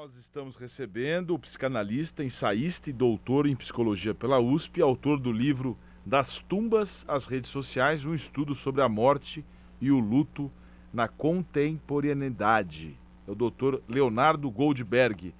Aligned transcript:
Nós 0.00 0.16
estamos 0.16 0.56
recebendo 0.56 1.34
o 1.34 1.38
psicanalista, 1.38 2.24
ensaísta 2.24 2.88
e 2.88 2.92
doutor 2.92 3.46
em 3.46 3.54
psicologia 3.54 4.14
pela 4.14 4.40
USP, 4.40 4.80
autor 4.80 5.20
do 5.20 5.30
livro 5.30 5.76
Das 6.06 6.38
Tumbas 6.38 7.04
às 7.06 7.26
Redes 7.26 7.50
Sociais, 7.50 8.06
um 8.06 8.14
estudo 8.14 8.54
sobre 8.54 8.80
a 8.80 8.88
morte 8.88 9.44
e 9.78 9.90
o 9.90 9.98
luto 9.98 10.50
na 10.90 11.06
contemporaneidade. 11.06 12.98
É 13.28 13.30
o 13.30 13.34
doutor 13.34 13.82
Leonardo 13.86 14.50
Goldberg. 14.50 15.34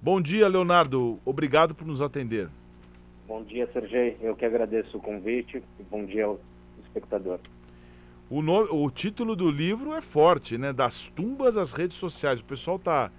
Bom 0.00 0.20
dia, 0.20 0.46
Leonardo. 0.46 1.18
Obrigado 1.24 1.74
por 1.74 1.84
nos 1.84 2.00
atender. 2.00 2.48
Bom 3.26 3.42
dia, 3.42 3.68
Sergei. 3.72 4.16
Eu 4.20 4.36
que 4.36 4.44
agradeço 4.44 4.98
o 4.98 5.00
convite 5.00 5.60
e 5.80 5.82
bom 5.82 6.06
dia 6.06 6.26
ao 6.26 6.38
espectador. 6.84 7.40
O, 8.30 8.40
o 8.40 8.88
título 8.88 9.34
do 9.34 9.50
livro 9.50 9.92
é 9.94 10.00
forte, 10.00 10.56
né? 10.56 10.72
Das 10.72 11.08
tumbas 11.08 11.56
às 11.56 11.72
redes 11.72 11.96
sociais. 11.96 12.38
O 12.38 12.44
pessoal 12.44 12.76
está 12.76 13.10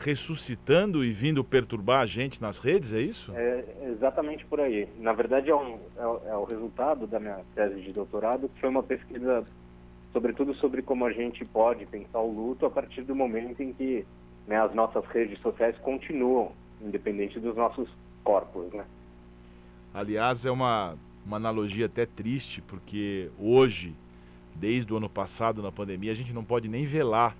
ressuscitando 0.00 1.04
e 1.04 1.10
vindo 1.10 1.44
perturbar 1.44 2.00
a 2.00 2.06
gente 2.06 2.40
nas 2.40 2.58
redes, 2.58 2.94
é 2.94 3.00
isso? 3.00 3.32
É 3.34 3.64
exatamente 3.90 4.44
por 4.46 4.58
aí. 4.58 4.88
Na 4.98 5.12
verdade, 5.12 5.50
é, 5.50 5.54
um, 5.54 5.78
é, 5.96 6.30
é, 6.30 6.36
o 6.36 6.44
resultado 6.44 7.06
da 7.06 7.20
minha 7.20 7.40
tese 7.54 7.80
de 7.80 7.92
doutorado, 7.92 8.48
que 8.48 8.60
foi 8.60 8.70
uma 8.70 8.82
pesquisa, 8.82 9.44
sobretudo 10.12 10.54
sobre 10.54 10.80
como 10.80 11.04
a 11.04 11.12
gente 11.12 11.44
pode 11.44 11.84
pensar 11.86 12.18
o 12.20 12.32
luto 12.32 12.64
a 12.64 12.70
partir 12.70 13.02
do 13.02 13.14
momento 13.14 13.62
em 13.62 13.72
que 13.74 14.06
né, 14.46 14.60
as 14.60 14.74
nossas 14.74 15.04
redes 15.06 15.38
sociais 15.40 15.76
continuam, 15.78 16.52
independente 16.80 17.38
dos 17.38 17.54
nossos 17.54 17.88
corpos, 18.24 18.72
né? 18.72 18.84
Aliás, 19.92 20.46
é 20.46 20.50
uma, 20.50 20.96
uma 21.26 21.36
analogia 21.36 21.86
até 21.86 22.06
triste, 22.06 22.62
porque 22.62 23.30
hoje, 23.38 23.94
desde 24.54 24.92
o 24.92 24.96
ano 24.96 25.10
passado, 25.10 25.62
na 25.62 25.70
pandemia, 25.70 26.12
a 26.12 26.14
gente 26.14 26.32
não 26.32 26.44
pode 26.44 26.68
nem 26.68 26.86
velar 26.86 27.36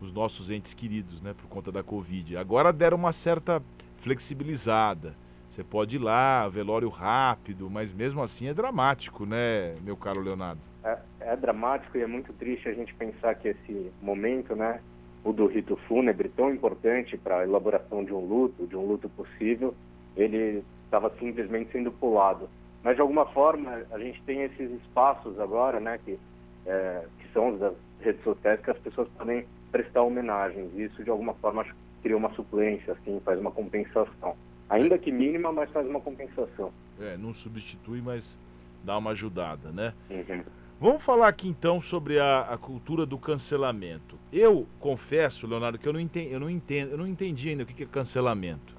os 0.00 0.12
nossos 0.12 0.50
entes 0.50 0.74
queridos, 0.74 1.20
né, 1.20 1.34
por 1.34 1.48
conta 1.48 1.72
da 1.72 1.82
Covid. 1.82 2.36
Agora 2.36 2.72
deram 2.72 2.96
uma 2.96 3.12
certa 3.12 3.62
flexibilizada. 3.96 5.14
Você 5.48 5.64
pode 5.64 5.96
ir 5.96 5.98
lá, 5.98 6.46
velório 6.48 6.88
rápido, 6.88 7.70
mas 7.70 7.92
mesmo 7.92 8.22
assim 8.22 8.48
é 8.48 8.54
dramático, 8.54 9.24
né, 9.24 9.74
meu 9.82 9.96
caro 9.96 10.20
Leonardo? 10.20 10.60
É, 10.84 10.98
é 11.20 11.36
dramático 11.36 11.96
e 11.96 12.02
é 12.02 12.06
muito 12.06 12.32
triste 12.34 12.68
a 12.68 12.74
gente 12.74 12.94
pensar 12.94 13.34
que 13.34 13.48
esse 13.48 13.90
momento, 14.02 14.54
né, 14.54 14.80
o 15.24 15.32
do 15.32 15.46
rito 15.46 15.76
fúnebre, 15.88 16.28
tão 16.28 16.52
importante 16.52 17.16
para 17.16 17.40
a 17.40 17.44
elaboração 17.44 18.04
de 18.04 18.12
um 18.12 18.20
luto, 18.20 18.66
de 18.66 18.76
um 18.76 18.86
luto 18.86 19.08
possível, 19.08 19.74
ele 20.16 20.62
estava 20.84 21.10
simplesmente 21.18 21.72
sendo 21.72 21.90
pulado. 21.90 22.48
Mas 22.82 22.94
de 22.94 23.00
alguma 23.00 23.26
forma 23.26 23.82
a 23.90 23.98
gente 23.98 24.22
tem 24.22 24.42
esses 24.42 24.70
espaços 24.82 25.38
agora, 25.40 25.80
né, 25.80 25.98
que, 26.04 26.18
é, 26.66 27.04
que 27.18 27.32
são 27.32 27.56
das 27.56 27.74
redes 28.00 28.22
sociais, 28.22 28.60
que 28.60 28.70
as 28.70 28.78
pessoas 28.78 29.08
podem 29.16 29.46
prestar 29.70 30.02
homenagens. 30.02 30.72
Isso, 30.76 31.02
de 31.02 31.10
alguma 31.10 31.34
forma, 31.34 31.64
cria 32.02 32.16
uma 32.16 32.32
suplência, 32.34 32.92
assim, 32.92 33.20
faz 33.24 33.38
uma 33.40 33.50
compensação. 33.50 34.36
Ainda 34.68 34.98
que 34.98 35.10
mínima, 35.10 35.52
mas 35.52 35.70
faz 35.70 35.86
uma 35.86 36.00
compensação. 36.00 36.72
É, 37.00 37.16
não 37.16 37.32
substitui, 37.32 38.02
mas 38.02 38.38
dá 38.84 38.98
uma 38.98 39.10
ajudada, 39.10 39.70
né? 39.70 39.94
Uhum. 40.10 40.42
Vamos 40.80 41.04
falar 41.04 41.26
aqui 41.26 41.48
então 41.48 41.80
sobre 41.80 42.20
a, 42.20 42.42
a, 42.42 42.56
cultura 42.56 43.04
do 43.04 43.18
cancelamento. 43.18 44.16
Eu 44.32 44.66
confesso, 44.78 45.46
Leonardo, 45.46 45.76
que 45.76 45.88
eu 45.88 45.92
não 45.92 45.98
entendo, 45.98 46.30
eu 46.30 46.38
não 46.38 46.48
entendo, 46.48 46.90
eu 46.92 46.98
não 46.98 47.06
entendi 47.06 47.48
ainda 47.48 47.64
o 47.64 47.66
que 47.66 47.82
é 47.82 47.86
cancelamento, 47.86 48.76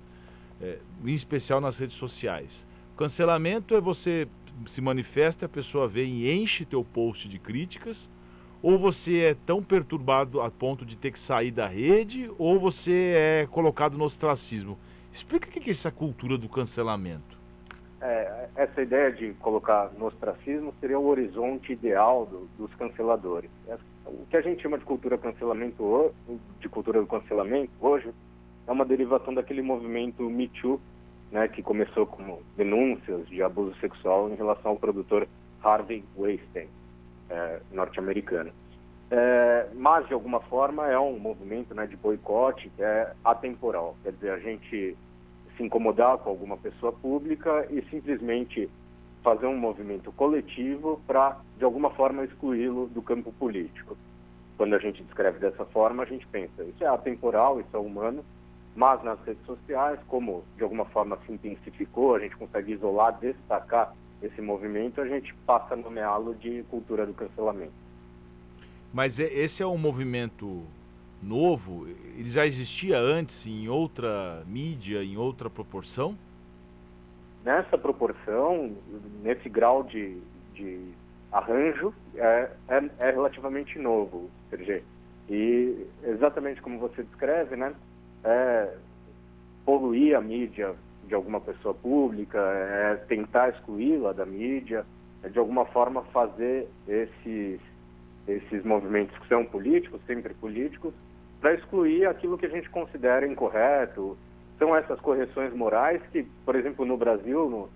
é, 0.61 0.79
em 1.03 1.13
especial 1.13 1.59
nas 1.59 1.77
redes 1.77 1.97
sociais. 1.97 2.65
Cancelamento 2.95 3.75
é 3.75 3.81
você 3.81 4.29
se 4.65 4.79
manifesta, 4.79 5.45
a 5.45 5.49
pessoa 5.49 5.87
vem 5.87 6.21
e 6.21 6.31
enche 6.31 6.63
teu 6.63 6.85
post 6.85 7.27
de 7.27 7.37
críticas, 7.37 8.09
ou 8.61 8.77
você 8.77 9.19
é 9.19 9.33
tão 9.33 9.63
perturbado 9.63 10.41
a 10.41 10.51
ponto 10.51 10.85
de 10.85 10.97
ter 10.97 11.11
que 11.11 11.19
sair 11.19 11.51
da 11.51 11.67
rede, 11.67 12.29
ou 12.37 12.59
você 12.59 13.13
é 13.15 13.47
colocado 13.47 13.97
no 13.97 14.03
ostracismo. 14.03 14.77
Explica 15.11 15.47
o 15.47 15.51
que 15.51 15.69
é 15.69 15.71
essa 15.71 15.91
cultura 15.91 16.37
do 16.37 16.49
cancelamento. 16.49 17.39
É, 18.01 18.47
essa 18.55 18.81
ideia 18.81 19.11
de 19.11 19.33
colocar 19.35 19.91
no 19.97 20.05
ostracismo 20.05 20.73
seria 20.79 20.99
o 20.99 21.07
horizonte 21.07 21.73
ideal 21.73 22.25
do, 22.25 22.49
dos 22.57 22.73
canceladores. 22.75 23.49
É, 23.67 23.77
o 24.05 24.25
que 24.29 24.37
a 24.37 24.41
gente 24.41 24.61
chama 24.61 24.77
de 24.77 24.85
cultura 24.85 25.17
cancelamento 25.17 26.13
de 26.59 26.69
cultura 26.69 26.99
do 27.01 27.07
cancelamento 27.07 27.71
hoje 27.79 28.09
é 28.67 28.71
uma 28.71 28.85
derivação 28.85 29.33
daquele 29.33 29.61
movimento 29.61 30.23
Me 30.29 30.47
Too, 30.47 30.79
né, 31.31 31.47
que 31.47 31.61
começou 31.61 32.05
com 32.05 32.39
denúncias 32.55 33.27
de 33.27 33.41
abuso 33.41 33.75
sexual 33.79 34.29
em 34.29 34.35
relação 34.35 34.71
ao 34.71 34.77
produtor 34.77 35.27
Harvey 35.61 36.03
Weinstein 36.17 36.69
é, 37.29 37.59
norte-americana. 37.71 38.51
É, 39.11 39.67
mas, 39.73 40.07
de 40.07 40.13
alguma 40.13 40.39
forma, 40.41 40.87
é 40.87 40.99
um 40.99 41.17
movimento 41.17 41.73
né, 41.73 41.87
de 41.87 41.97
boicote 41.97 42.69
que 42.75 42.83
é 42.83 43.11
atemporal. 43.23 43.95
Quer 44.03 44.11
dizer, 44.13 44.31
a 44.31 44.39
gente 44.39 44.95
se 45.57 45.63
incomodar 45.63 46.17
com 46.19 46.29
alguma 46.29 46.57
pessoa 46.57 46.91
pública 46.91 47.67
e 47.69 47.81
simplesmente 47.89 48.69
fazer 49.23 49.47
um 49.47 49.57
movimento 49.57 50.11
coletivo 50.11 51.01
para, 51.05 51.37
de 51.57 51.63
alguma 51.63 51.89
forma, 51.89 52.23
excluí-lo 52.23 52.87
do 52.87 53.01
campo 53.01 53.33
político. 53.33 53.97
Quando 54.57 54.75
a 54.75 54.79
gente 54.79 55.03
descreve 55.03 55.39
dessa 55.39 55.65
forma, 55.65 56.03
a 56.03 56.05
gente 56.05 56.25
pensa, 56.27 56.63
isso 56.63 56.83
é 56.83 56.87
atemporal, 56.87 57.59
isso 57.59 57.75
é 57.75 57.79
humano, 57.79 58.23
mas 58.75 59.03
nas 59.03 59.19
redes 59.23 59.43
sociais, 59.45 59.99
como 60.07 60.43
de 60.55 60.63
alguma 60.63 60.85
forma 60.85 61.17
se 61.25 61.33
intensificou, 61.33 62.15
a 62.15 62.19
gente 62.19 62.37
consegue 62.37 62.73
isolar, 62.73 63.17
destacar 63.19 63.93
esse 64.21 64.41
movimento, 64.41 64.99
a 65.01 65.07
gente 65.07 65.33
passa 65.45 65.73
a 65.73 65.77
nomeá-lo 65.77 66.35
de 66.35 66.63
cultura 66.69 67.05
do 67.05 67.13
cancelamento. 67.13 67.71
Mas 68.93 69.19
esse 69.19 69.61
é 69.61 69.67
um 69.67 69.77
movimento 69.77 70.63
novo? 71.21 71.87
Ele 71.87 72.29
já 72.29 72.45
existia 72.45 72.97
antes 72.97 73.45
em 73.45 73.67
outra 73.67 74.43
mídia, 74.47 75.03
em 75.03 75.17
outra 75.17 75.49
proporção? 75.49 76.17
Nessa 77.45 77.77
proporção, 77.77 78.75
nesse 79.23 79.47
grau 79.47 79.83
de, 79.83 80.17
de 80.53 80.91
arranjo, 81.31 81.93
é, 82.15 82.49
é, 82.67 82.89
é 82.99 83.11
relativamente 83.11 83.77
novo, 83.79 84.29
Sergei. 84.49 84.83
E 85.29 85.85
exatamente 86.03 86.61
como 86.61 86.79
você 86.79 87.03
descreve, 87.03 87.55
né? 87.55 87.73
É, 88.23 88.75
poluir 89.63 90.17
a 90.17 90.21
mídia 90.21 90.75
de 91.09 91.15
alguma 91.15 91.41
pessoa 91.41 91.73
pública, 91.73 92.39
é 92.39 92.95
tentar 93.07 93.49
excluí-la 93.49 94.13
da 94.13 94.25
mídia, 94.25 94.85
é 95.23 95.27
de 95.27 95.39
alguma 95.39 95.65
forma 95.65 96.03
fazer 96.13 96.69
esses, 96.87 97.59
esses 98.27 98.63
movimentos 98.63 99.17
que 99.17 99.27
são 99.27 99.43
políticos, 99.43 99.99
sempre 100.05 100.33
políticos, 100.35 100.93
para 101.41 101.55
excluir 101.55 102.05
aquilo 102.05 102.37
que 102.37 102.45
a 102.45 102.49
gente 102.49 102.69
considera 102.69 103.27
incorreto. 103.27 104.15
São 104.57 104.75
essas 104.75 104.99
correções 104.99 105.53
morais 105.53 106.01
que, 106.11 106.23
por 106.45 106.55
exemplo, 106.55 106.85
no 106.85 106.95
Brasil, 106.95 107.49
no, 107.49 107.69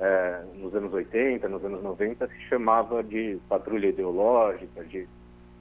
é, 0.00 0.42
nos 0.56 0.74
anos 0.74 0.92
80, 0.92 1.48
nos 1.48 1.64
anos 1.64 1.82
90, 1.82 2.26
se 2.26 2.40
chamava 2.48 3.02
de 3.02 3.38
patrulha 3.48 3.88
ideológica, 3.88 4.82
de 4.84 5.06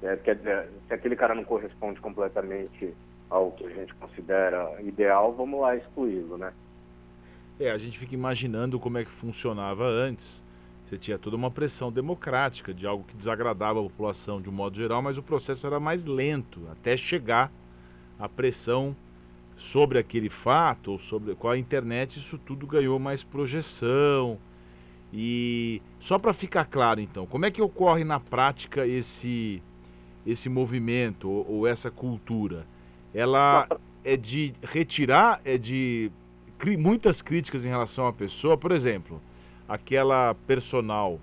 é, 0.02 0.16
quer 0.16 0.36
dizer, 0.36 0.70
se 0.88 0.94
aquele 0.94 1.16
cara 1.16 1.36
não 1.36 1.44
corresponde 1.44 2.00
completamente 2.00 2.94
ao 3.30 3.52
que 3.52 3.66
a 3.66 3.70
gente 3.70 3.94
considera 3.96 4.82
ideal, 4.82 5.34
vamos 5.34 5.60
lá 5.60 5.76
excluí-lo, 5.76 6.38
né? 6.38 6.54
É, 7.60 7.72
a 7.72 7.78
gente 7.78 8.00
fica 8.00 8.16
imaginando 8.16 8.80
como 8.80 8.98
é 8.98 9.04
que 9.04 9.12
funcionava 9.12 9.86
antes. 9.86 10.42
Você 10.86 10.98
tinha 10.98 11.20
toda 11.20 11.36
uma 11.36 11.52
pressão 11.52 11.92
democrática 11.92 12.74
de 12.74 12.88
algo 12.88 13.04
que 13.04 13.16
desagradava 13.16 13.80
a 13.80 13.84
população 13.84 14.42
de 14.42 14.50
um 14.50 14.54
modo 14.54 14.78
geral, 14.78 15.02
mas 15.02 15.18
o 15.18 15.24
processo 15.24 15.68
era 15.68 15.78
mais 15.78 16.06
lento 16.06 16.62
até 16.72 16.96
chegar 16.96 17.52
a 18.18 18.30
pressão 18.30 18.96
sobre 19.58 20.00
aquele 20.00 20.30
fato 20.30 20.92
ou 20.92 20.98
sobre 20.98 21.36
com 21.36 21.50
a 21.50 21.58
internet 21.58 22.18
isso 22.18 22.38
tudo 22.38 22.66
ganhou 22.66 22.98
mais 22.98 23.26
projeção. 23.26 24.40
E 25.12 25.82
só 26.00 26.18
para 26.18 26.34
ficar 26.34 26.66
claro 26.66 27.02
então 27.02 27.26
como 27.26 27.46
é 27.46 27.52
que 27.52 27.62
ocorre 27.62 28.04
na 28.06 28.20
prática 28.20 28.88
esse 28.88 29.62
esse 30.26 30.48
movimento 30.48 31.30
ou, 31.30 31.52
ou 31.52 31.68
essa 31.68 31.92
cultura? 31.92 32.66
Ela 33.14 33.68
é 34.04 34.16
de 34.16 34.54
retirar? 34.64 35.42
É 35.44 35.58
de 35.58 36.10
muitas 36.78 37.22
críticas 37.22 37.66
em 37.66 37.70
relação 37.70 38.08
à 38.08 38.14
pessoa. 38.14 38.58
Por 38.58 38.72
exemplo, 38.72 39.22
aquela 39.68 40.36
personal, 40.48 41.20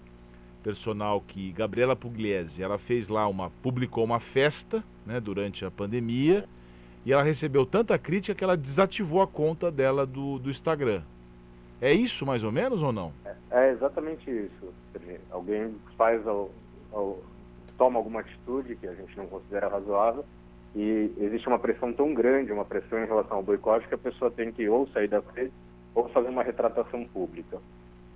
personal 0.62 1.20
que 1.20 1.52
Gabriela 1.52 1.94
Pugliese, 1.94 2.62
ela 2.62 2.78
fez 2.78 3.08
lá 3.08 3.26
uma, 3.26 3.50
publicou 3.62 4.04
uma 4.04 4.20
festa, 4.20 4.82
né, 5.04 5.20
durante 5.20 5.64
a 5.64 5.70
pandemia, 5.70 6.48
e 7.04 7.12
ela 7.12 7.22
recebeu 7.22 7.64
tanta 7.64 7.98
crítica 7.98 8.34
que 8.34 8.42
ela 8.42 8.56
desativou 8.56 9.22
a 9.22 9.26
conta 9.26 9.70
dela 9.70 10.06
do, 10.06 10.38
do 10.38 10.50
Instagram. 10.50 11.02
É 11.80 11.92
isso 11.92 12.24
mais 12.24 12.42
ou 12.42 12.50
menos 12.50 12.82
ou 12.82 12.92
não? 12.92 13.12
É, 13.24 13.34
é 13.50 13.72
exatamente 13.72 14.30
isso. 14.30 14.72
Alguém 15.30 15.74
faz, 15.96 16.22
toma 17.76 17.98
alguma 17.98 18.20
atitude 18.20 18.76
que 18.76 18.86
a 18.86 18.94
gente 18.94 19.16
não 19.16 19.26
considera 19.26 19.68
razoável 19.68 20.24
e 20.76 21.10
existe 21.16 21.48
uma 21.48 21.58
pressão 21.58 21.90
tão 21.90 22.12
grande, 22.12 22.52
uma 22.52 22.66
pressão 22.66 23.02
em 23.02 23.06
relação 23.06 23.38
ao 23.38 23.42
boicote, 23.42 23.88
que 23.88 23.94
a 23.94 23.98
pessoa 23.98 24.30
tem 24.30 24.52
que 24.52 24.68
ou 24.68 24.86
sair 24.88 25.08
da 25.08 25.22
rede 25.34 25.50
ou 25.94 26.06
fazer 26.10 26.28
uma 26.28 26.42
retratação 26.42 27.02
pública. 27.06 27.58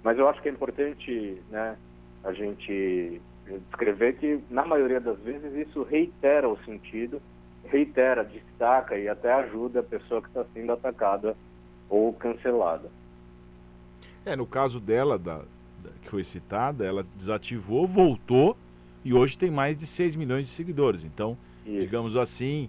Mas 0.05 0.19
eu 0.19 0.29
acho 0.29 0.43
que 0.43 0.49
é 0.51 0.53
importante 0.53 1.41
né, 1.51 1.79
a 2.23 2.35
gente 2.35 3.19
descrever 3.47 4.19
que, 4.19 4.41
na 4.51 4.67
maioria 4.67 5.01
das 5.01 5.19
vezes, 5.21 5.67
isso 5.67 5.83
reitera 5.85 6.47
o 6.47 6.63
sentido, 6.65 7.23
reitera, 7.65 8.23
destaca 8.23 8.99
e 8.99 9.09
até 9.09 9.33
ajuda 9.33 9.81
a 9.81 9.83
pessoa 9.83 10.21
que 10.21 10.29
está 10.29 10.45
sendo 10.53 10.73
atacada 10.73 11.35
ou 11.89 12.13
cancelada. 12.13 12.91
É, 14.27 14.37
no 14.37 14.45
caso 14.45 14.79
dela, 14.79 15.19
da, 15.19 15.39
da, 15.39 15.91
que 16.03 16.11
foi 16.11 16.23
citada, 16.23 16.85
ela 16.85 17.07
desativou, 17.17 17.87
voltou 17.87 18.55
e 19.03 19.15
hoje 19.15 19.39
tem 19.39 19.51
mais 19.51 19.75
de 19.75 19.87
6 19.87 20.15
milhões 20.15 20.45
de 20.45 20.51
seguidores. 20.51 21.05
Então, 21.05 21.39
Isso. 21.67 21.81
digamos 21.81 22.17
assim, 22.17 22.69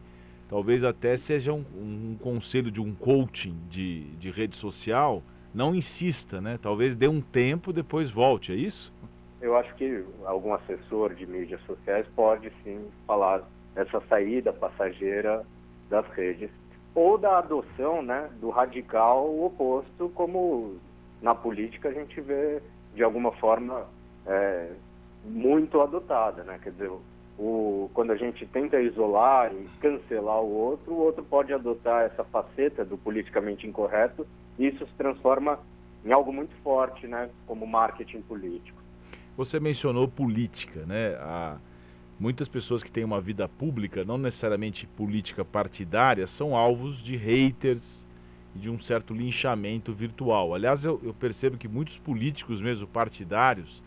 talvez 0.50 0.84
até 0.84 1.16
seja 1.18 1.54
um, 1.54 1.64
um, 1.76 2.18
conselho 2.22 2.72
de 2.72 2.82
um 2.82 2.94
coaching 2.94 3.58
de, 3.70 4.04
de 4.16 4.30
rede 4.30 4.56
social, 4.56 5.24
não 5.54 5.76
insista, 5.76 6.40
né? 6.40 6.58
Talvez 6.62 6.96
dê 6.96 7.08
um 7.08 7.22
tempo, 7.22 7.74
depois 7.74 8.10
volte, 8.10 8.52
é 8.52 8.56
isso? 8.56 8.94
Eu 9.42 9.58
acho 9.58 9.74
que 9.76 10.04
algum 10.26 10.54
assessor 10.54 11.14
de 11.16 11.26
mídias 11.26 11.62
sociais 11.62 12.06
pode 12.16 12.52
sim 12.64 12.80
falar 13.08 13.44
dessa 13.74 14.02
saída 14.08 14.54
passageira 14.54 15.46
das 15.90 16.06
redes 16.12 16.50
ou 16.94 17.18
da 17.18 17.40
adoção 17.40 18.02
né, 18.02 18.30
do 18.40 18.50
radical 18.50 19.44
oposto, 19.44 20.10
como 20.14 20.76
na 21.22 21.34
política 21.34 21.90
a 21.90 21.94
gente 21.94 22.20
vê 22.20 22.62
de 22.94 23.04
alguma 23.04 23.32
forma 23.34 23.86
é, 24.26 24.72
muito 25.24 25.80
adotada, 25.80 26.44
né? 26.44 26.60
Quer 26.62 26.72
dizer, 26.72 26.92
o, 27.42 27.90
quando 27.96 28.12
a 28.12 28.16
gente 28.16 28.46
tenta 28.46 28.80
isolar 28.80 29.52
e 29.52 29.68
cancelar 29.80 30.42
o 30.42 30.52
outro, 30.52 30.94
o 30.94 30.98
outro 31.00 31.24
pode 31.24 31.52
adotar 31.52 32.04
essa 32.04 32.24
faceta 32.24 32.86
do 32.86 33.00
politicamente 33.00 33.66
incorreto 33.66 34.28
e 34.60 34.68
isso 34.68 34.86
se 34.86 34.94
transforma 34.94 35.58
em 36.06 36.12
algo 36.12 36.32
muito 36.32 36.54
forte, 36.64 37.08
né? 37.08 37.32
Como 37.48 37.66
marketing 37.66 38.22
político. 38.22 38.80
Você 39.36 39.60
mencionou 39.60 40.08
política, 40.08 40.86
né? 40.86 41.16
A, 41.16 41.58
muitas 42.20 42.48
pessoas 42.48 42.84
que 42.84 42.92
têm 42.92 43.04
uma 43.04 43.20
vida 43.20 43.50
pública, 43.50 44.06
não 44.06 44.20
necessariamente 44.20 44.86
política 44.86 45.44
partidária, 45.44 46.28
são 46.28 46.56
alvos 46.56 47.02
de 47.02 47.16
haters 47.16 48.08
e 48.56 48.60
de 48.60 48.70
um 48.70 48.78
certo 48.78 49.16
linchamento 49.16 49.92
virtual. 49.92 50.54
Aliás, 50.54 50.86
eu, 50.86 51.02
eu 51.04 51.14
percebo 51.14 51.58
que 51.58 51.68
muitos 51.68 51.98
políticos 51.98 52.62
mesmo 52.62 52.86
partidários, 52.86 53.82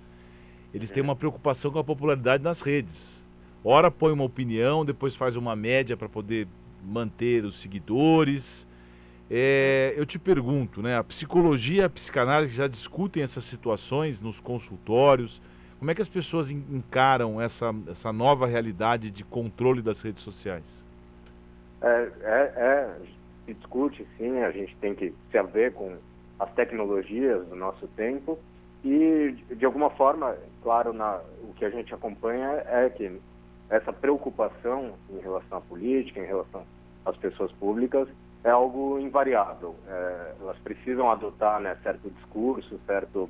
eles 0.73 0.91
têm 0.91 1.05
uma 1.05 1.15
preocupação 1.15 1.71
com 1.71 1.79
a 1.79 1.85
popularidade 1.85 2.43
nas 2.43 2.61
redes. 2.61 3.24
Ora 3.65 3.91
põe 3.91 4.13
uma 4.13 4.25
opinião, 4.25 4.85
depois 4.85 5.17
faz 5.17 5.37
uma 5.37 5.57
média 5.57 5.97
para 5.97 6.09
poder 6.09 6.47
manter 6.85 7.47
os 7.47 7.59
seguidores. 7.59 8.69
É, 9.31 9.95
eu 9.97 10.05
te 10.05 10.19
pergunto, 10.19 10.83
né? 10.83 10.99
A 10.99 11.03
psicologia 11.03 11.81
e 11.81 11.85
a 11.85 11.89
psicanálise 11.89 12.55
já 12.55 12.69
discutem 12.69 13.23
essas 13.23 13.45
situações 13.45 14.21
nos 14.21 14.39
consultórios. 14.39 15.41
Como 15.79 15.91
é 15.91 15.95
que 15.95 16.03
as 16.03 16.11
pessoas 16.11 16.51
encaram 16.51 17.41
essa, 17.41 17.75
essa 17.89 18.13
nova 18.13 18.47
realidade 18.47 19.11
de 19.11 19.25
controle 19.25 19.81
das 19.81 20.03
redes 20.03 20.23
sociais? 20.23 20.85
É, 21.81 22.11
é, 22.23 22.53
é, 22.57 23.53
discute, 23.53 24.07
sim, 24.19 24.41
a 24.41 24.51
gente 24.51 24.77
tem 24.77 24.95
que 24.95 25.15
se 25.31 25.39
haver 25.39 25.73
com 25.73 25.97
as 26.39 26.53
tecnologias 26.53 27.47
do 27.47 27.57
nosso 27.57 27.87
tempo 27.89 28.39
e, 28.85 29.35
de 29.57 29.65
alguma 29.65 29.89
forma, 29.91 30.37
claro, 30.63 30.93
na, 30.93 31.21
o 31.43 31.55
que 31.55 31.65
a 31.65 31.71
gente 31.71 31.93
acompanha 31.95 32.63
é 32.67 32.91
que 32.91 33.21
essa 33.75 33.93
preocupação 33.93 34.93
em 35.11 35.19
relação 35.19 35.59
à 35.59 35.61
política, 35.61 36.21
em 36.21 36.27
relação 36.27 36.63
às 37.05 37.17
pessoas 37.17 37.51
públicas, 37.53 38.09
é 38.45 38.51
algo 38.51 39.01
invariável. 39.01 39.75
É, 39.89 40.35
elas 40.41 40.57
precisam 40.59 41.11
adotar 41.11 41.61
né, 41.61 41.77
certo 41.83 42.09
discurso, 42.11 42.79
certo 42.87 43.29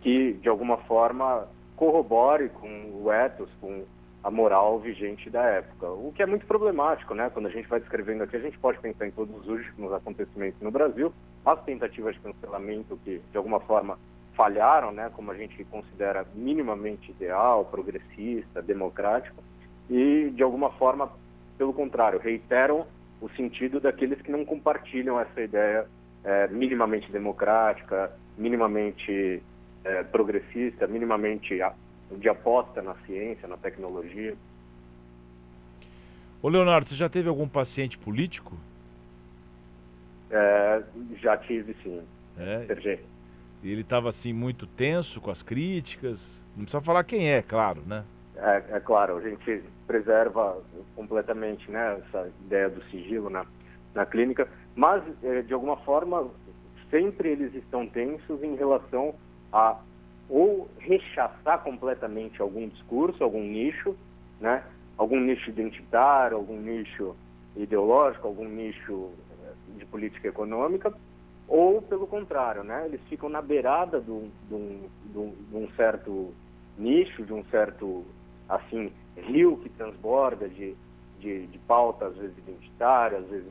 que 0.00 0.32
de 0.34 0.48
alguma 0.48 0.78
forma 0.78 1.46
corrobore 1.76 2.48
com 2.48 3.02
o 3.02 3.12
ethos, 3.12 3.48
com 3.60 3.84
a 4.24 4.30
moral 4.30 4.80
vigente 4.80 5.30
da 5.30 5.42
época. 5.42 5.88
O 5.88 6.12
que 6.12 6.22
é 6.22 6.26
muito 6.26 6.46
problemático, 6.46 7.14
né? 7.14 7.30
Quando 7.30 7.46
a 7.46 7.50
gente 7.50 7.68
vai 7.68 7.78
descrevendo 7.78 8.24
aqui, 8.24 8.34
a 8.34 8.40
gente 8.40 8.58
pode 8.58 8.78
pensar 8.80 9.06
em 9.06 9.12
todos 9.12 9.36
os 9.36 9.46
últimos 9.46 9.92
acontecimentos 9.92 10.60
no 10.60 10.72
Brasil, 10.72 11.12
as 11.44 11.62
tentativas 11.62 12.16
de 12.16 12.20
cancelamento 12.22 12.98
que 13.04 13.22
de 13.30 13.36
alguma 13.36 13.60
forma 13.60 13.96
falharam, 14.34 14.90
né? 14.90 15.10
Como 15.14 15.30
a 15.30 15.36
gente 15.36 15.62
considera 15.66 16.26
minimamente 16.34 17.12
ideal, 17.12 17.64
progressista, 17.66 18.60
democrático, 18.60 19.42
e 19.90 20.30
de 20.34 20.42
alguma 20.42 20.70
forma, 20.72 21.10
pelo 21.56 21.72
contrário, 21.72 22.18
reiteram 22.18 22.86
o 23.20 23.28
sentido 23.30 23.80
daqueles 23.80 24.20
que 24.20 24.30
não 24.30 24.44
compartilham 24.44 25.18
essa 25.18 25.40
ideia 25.40 25.86
é, 26.24 26.48
minimamente 26.48 27.10
democrática, 27.10 28.10
minimamente 28.36 29.42
é, 29.84 30.02
progressista, 30.02 30.86
minimamente 30.86 31.60
de 32.18 32.28
aposta 32.28 32.82
na 32.82 32.94
ciência, 33.06 33.48
na 33.48 33.56
tecnologia. 33.56 34.36
Ô 36.42 36.48
Leonardo, 36.48 36.88
você 36.88 36.94
já 36.94 37.08
teve 37.08 37.28
algum 37.28 37.48
paciente 37.48 37.96
político? 37.96 38.56
É, 40.30 40.82
já 41.20 41.36
tive, 41.36 41.74
sim. 41.82 42.02
É? 42.38 42.98
E 43.62 43.70
ele 43.70 43.80
estava 43.80 44.08
assim 44.08 44.32
muito 44.32 44.66
tenso 44.66 45.20
com 45.20 45.30
as 45.30 45.42
críticas. 45.42 46.44
Não 46.56 46.64
precisa 46.64 46.82
falar 46.82 47.04
quem 47.04 47.30
é, 47.30 47.40
claro, 47.40 47.82
né? 47.86 48.04
É, 48.36 48.76
é 48.76 48.80
claro, 48.80 49.16
a 49.16 49.20
gente 49.20 49.62
preserva 49.86 50.60
completamente 50.94 51.70
né, 51.70 52.02
essa 52.06 52.28
ideia 52.44 52.68
do 52.68 52.82
sigilo 52.84 53.30
na, 53.30 53.46
na 53.94 54.04
clínica, 54.04 54.48
mas 54.74 55.02
é, 55.22 55.42
de 55.42 55.54
alguma 55.54 55.76
forma 55.78 56.28
sempre 56.90 57.30
eles 57.30 57.54
estão 57.54 57.86
tensos 57.86 58.42
em 58.42 58.54
relação 58.56 59.14
a 59.52 59.78
ou 60.28 60.68
rechaçar 60.78 61.62
completamente 61.62 62.42
algum 62.42 62.68
discurso, 62.68 63.22
algum 63.22 63.42
nicho, 63.42 63.96
né? 64.40 64.62
algum 64.98 65.20
nicho 65.20 65.48
identitário, 65.50 66.36
algum 66.36 66.60
nicho 66.60 67.14
ideológico, 67.54 68.26
algum 68.26 68.48
nicho 68.48 69.10
eh, 69.44 69.78
de 69.78 69.86
política 69.86 70.28
econômica, 70.28 70.92
ou 71.46 71.80
pelo 71.80 72.08
contrário, 72.08 72.64
né? 72.64 72.86
eles 72.86 73.00
ficam 73.08 73.28
na 73.28 73.40
beirada 73.40 74.00
de 74.00 74.10
um, 74.10 74.30
de 74.50 75.56
um 75.56 75.68
certo 75.76 76.34
nicho, 76.76 77.24
de 77.24 77.32
um 77.32 77.44
certo 77.44 78.04
assim 78.48 78.92
rio 79.16 79.56
que 79.58 79.68
transborda 79.70 80.48
de, 80.48 80.74
de, 81.20 81.46
de 81.46 81.58
pauta, 81.60 82.06
às 82.06 82.16
vezes 82.16 82.36
identitária, 82.38 83.18
às 83.18 83.26
vezes 83.26 83.48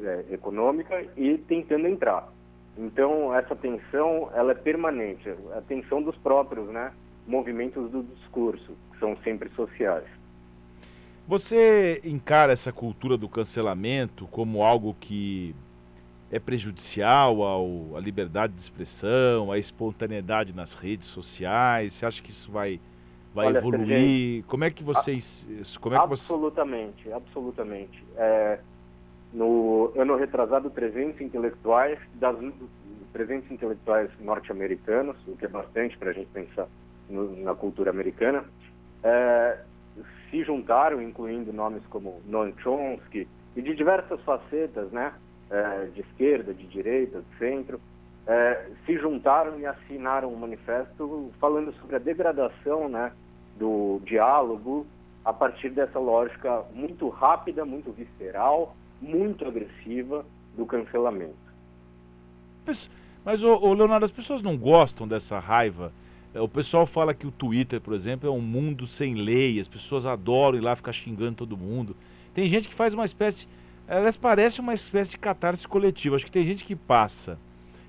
é, 0.00 0.24
econômica, 0.32 1.06
e 1.16 1.38
tentando 1.38 1.86
entrar. 1.86 2.28
Então, 2.76 3.34
essa 3.34 3.54
tensão, 3.54 4.30
ela 4.34 4.52
é 4.52 4.54
permanente, 4.54 5.28
a 5.56 5.60
tensão 5.60 6.02
dos 6.02 6.16
próprios 6.16 6.68
né, 6.68 6.92
movimentos 7.26 7.90
do 7.90 8.02
discurso, 8.02 8.72
que 8.92 8.98
são 8.98 9.16
sempre 9.22 9.48
sociais. 9.50 10.04
Você 11.26 12.02
encara 12.04 12.52
essa 12.52 12.72
cultura 12.72 13.16
do 13.16 13.28
cancelamento 13.28 14.26
como 14.26 14.62
algo 14.62 14.94
que 15.00 15.54
é 16.30 16.38
prejudicial 16.38 17.42
ao, 17.42 17.96
à 17.96 18.00
liberdade 18.00 18.52
de 18.52 18.60
expressão, 18.60 19.50
à 19.50 19.58
espontaneidade 19.58 20.54
nas 20.54 20.74
redes 20.74 21.08
sociais? 21.08 21.94
Você 21.94 22.04
acha 22.04 22.22
que 22.22 22.30
isso 22.30 22.52
vai, 22.52 22.78
vai 23.34 23.48
Olha, 23.48 23.58
evoluir? 23.58 23.86
Sergei, 23.86 24.44
como 24.46 24.64
é 24.64 24.70
que 24.70 24.84
vocês... 24.84 25.48
Como 25.80 25.94
é 25.94 25.98
que 25.98 26.04
absolutamente, 26.04 27.04
você... 27.04 27.12
absolutamente. 27.12 28.04
É, 28.16 28.60
no 29.32 29.92
ano 29.96 30.16
retrasado 30.16 30.70
300 30.70 31.20
intelectuais 31.20 31.98
das 32.14 32.36
300 33.12 33.50
intelectuais 33.50 34.10
norte-americanos, 34.20 35.16
o 35.26 35.36
que 35.36 35.44
é 35.44 35.48
bastante 35.48 35.98
para 35.98 36.10
a 36.10 36.12
gente 36.12 36.28
pensar 36.32 36.68
no, 37.08 37.36
na 37.42 37.54
cultura 37.54 37.90
americana, 37.90 38.44
é, 39.02 39.58
se 40.30 40.42
juntaram, 40.44 41.02
incluindo 41.02 41.52
nomes 41.52 41.84
como 41.86 42.20
Noam 42.26 42.52
Chomsky 42.58 43.28
e 43.56 43.62
de 43.62 43.74
diversas 43.74 44.20
facetas, 44.22 44.90
né, 44.90 45.12
é, 45.50 45.86
de 45.94 46.00
esquerda, 46.00 46.52
de 46.52 46.66
direita, 46.66 47.20
de 47.20 47.38
centro, 47.38 47.80
é, 48.26 48.66
se 48.86 48.96
juntaram 48.98 49.60
e 49.60 49.66
assinaram 49.66 50.32
um 50.32 50.36
manifesto 50.36 51.30
falando 51.38 51.72
sobre 51.74 51.96
a 51.96 52.00
degradação, 52.00 52.88
né, 52.88 53.12
do 53.58 54.00
diálogo 54.04 54.86
a 55.24 55.32
partir 55.32 55.70
dessa 55.70 55.98
lógica 55.98 56.62
muito 56.74 57.08
rápida, 57.08 57.64
muito 57.64 57.90
visceral, 57.92 58.76
muito 59.00 59.44
agressiva 59.44 60.24
do 60.56 60.66
cancelamento. 60.66 61.34
Mas, 63.24 63.42
ô, 63.42 63.72
Leonardo, 63.72 64.04
as 64.04 64.10
pessoas 64.10 64.42
não 64.42 64.56
gostam 64.56 65.08
dessa 65.08 65.38
raiva. 65.38 65.92
É, 66.34 66.40
o 66.40 66.48
pessoal 66.48 66.86
fala 66.86 67.14
que 67.14 67.26
o 67.26 67.30
Twitter, 67.30 67.80
por 67.80 67.94
exemplo, 67.94 68.28
é 68.28 68.32
um 68.32 68.40
mundo 68.40 68.86
sem 68.86 69.14
lei, 69.14 69.60
as 69.60 69.68
pessoas 69.68 70.04
adoram 70.04 70.58
ir 70.58 70.60
lá 70.60 70.74
ficar 70.76 70.92
xingando 70.92 71.36
todo 71.36 71.56
mundo. 71.56 71.96
Tem 72.34 72.48
gente 72.48 72.68
que 72.68 72.74
faz 72.74 72.92
uma 72.92 73.04
espécie. 73.04 73.46
Elas 73.86 74.16
parece 74.16 74.60
uma 74.60 74.74
espécie 74.74 75.12
de 75.12 75.18
catarse 75.18 75.66
coletiva. 75.66 76.16
Acho 76.16 76.24
que 76.24 76.32
tem 76.32 76.44
gente 76.44 76.64
que 76.64 76.74
passa, 76.74 77.38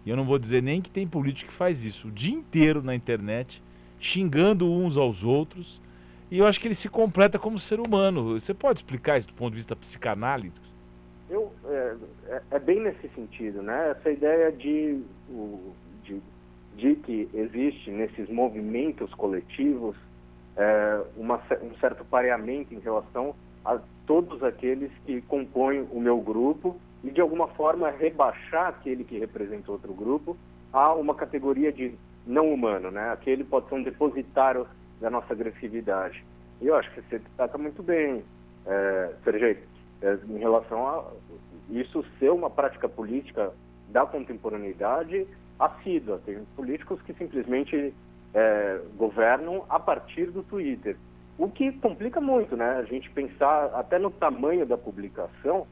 e 0.06 0.10
eu 0.10 0.16
não 0.16 0.26
vou 0.26 0.38
dizer 0.38 0.62
nem 0.62 0.82
que 0.82 0.92
tem 0.92 1.08
político 1.08 1.50
que 1.50 1.58
faz 1.58 1.84
isso, 1.84 2.10
o 2.10 2.12
dia 2.12 2.34
inteiro 2.34 2.84
na 2.84 2.94
internet, 2.94 3.64
xingando 4.06 4.72
uns 4.72 4.98
aos 4.98 5.24
outros. 5.24 5.82
E 6.30 6.40
eu 6.40 6.46
acho 6.46 6.60
que 6.60 6.68
ele 6.68 6.76
se 6.76 6.88
completa 6.88 7.40
como 7.40 7.58
ser 7.58 7.80
humano. 7.80 8.40
Você 8.40 8.54
pode 8.54 8.80
explicar 8.80 9.18
isso 9.18 9.28
do 9.28 9.34
ponto 9.34 9.52
de 9.52 9.58
vista 9.58 9.76
psicanálise? 9.76 10.54
Eu, 11.30 11.52
é, 11.66 11.96
é, 12.28 12.42
é, 12.52 12.60
bem 12.60 12.82
nesse 12.82 13.08
sentido, 13.10 13.64
né? 13.64 13.92
Essa 13.92 14.12
ideia 14.12 14.52
de, 14.52 15.02
de, 16.04 16.22
de 16.78 16.96
que 16.98 17.28
existe 17.34 17.90
nesses 17.90 18.30
movimentos 18.30 19.12
coletivos 19.16 19.96
é, 20.56 21.02
uma, 21.18 21.42
um 21.64 21.76
certo 21.80 22.06
pareamento 22.06 22.74
em 22.74 22.80
relação 22.80 23.36
a 23.64 23.80
todos 24.06 24.44
aqueles 24.44 24.92
que 25.06 25.22
compõem 25.22 25.88
o 25.92 26.00
meu 26.00 26.20
grupo 26.22 26.80
e, 27.04 27.10
de 27.10 27.22
alguma 27.22 27.48
forma, 27.50 27.90
rebaixar 27.90 28.68
aquele 28.68 29.04
que 29.04 29.18
representa 29.18 29.72
outro 29.72 29.94
grupo 29.94 30.38
a 30.72 30.94
uma 30.94 31.16
categoria 31.16 31.72
de 31.72 31.96
não 32.26 32.54
humano, 32.54 32.92
né? 32.92 33.12
Aquele 33.12 33.44
pode 33.44 33.70
ser 33.70 33.76
um 33.76 33.84
depositário 33.84 34.68
da 35.00 35.10
nossa 35.10 35.34
agressividade. 35.34 36.24
E 36.62 36.68
eu 36.68 36.76
acho 36.76 36.92
que 36.92 37.02
você 37.02 37.20
destaca 37.20 37.58
muito 37.58 37.84
bem, 37.84 38.24
é, 38.66 39.14
Sergei, 39.24 39.64
é, 40.02 40.18
em 40.30 40.38
relação 40.38 40.88
a 40.88 41.06
isso 41.70 42.06
ser 42.20 42.32
uma 42.32 42.50
prática 42.50 42.88
política 42.88 43.52
da 43.90 44.06
contemporaneidade 44.06 45.28
assídua. 45.60 46.22
Tem 46.26 46.44
políticos 46.56 47.02
que 47.02 47.14
simplesmente 47.14 47.94
é, 48.34 48.82
governam 48.98 49.64
a 49.70 49.80
partir 49.80 50.32
do 50.32 50.44
Twitter. 50.44 50.98
O 51.38 51.50
que 51.50 51.72
complica 51.74 52.22
muito, 52.22 52.56
né? 52.56 52.78
A 52.78 52.84
gente 52.84 53.10
pensar 53.10 53.66
até 53.74 54.00
no 54.00 54.10
tamanho 54.10 54.66
da 54.66 54.78
publicação, 54.78 55.68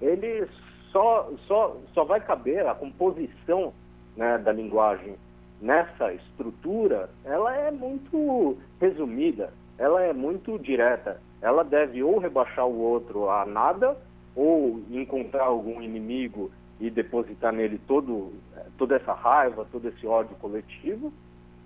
ele 0.00 0.46
só, 0.92 1.30
só, 1.46 1.76
só 1.94 2.04
vai 2.04 2.20
caber 2.20 2.66
a 2.66 2.74
composição 2.74 3.72
né, 4.16 4.38
da 4.38 4.52
linguagem 4.52 5.16
nessa 5.60 6.12
estrutura, 6.12 7.10
ela 7.24 7.54
é 7.56 7.70
muito 7.70 8.56
resumida, 8.80 9.52
ela 9.78 10.02
é 10.02 10.12
muito 10.12 10.58
direta. 10.58 11.20
Ela 11.40 11.62
deve 11.62 12.02
ou 12.02 12.18
rebaixar 12.18 12.66
o 12.66 12.78
outro 12.78 13.28
a 13.30 13.44
nada, 13.44 13.96
ou 14.34 14.80
encontrar 14.90 15.44
algum 15.44 15.80
inimigo 15.80 16.50
e 16.80 16.90
depositar 16.90 17.52
nele 17.52 17.80
todo, 17.86 18.32
toda 18.76 18.96
essa 18.96 19.12
raiva, 19.12 19.66
todo 19.70 19.88
esse 19.88 20.06
ódio 20.06 20.36
coletivo, 20.36 21.12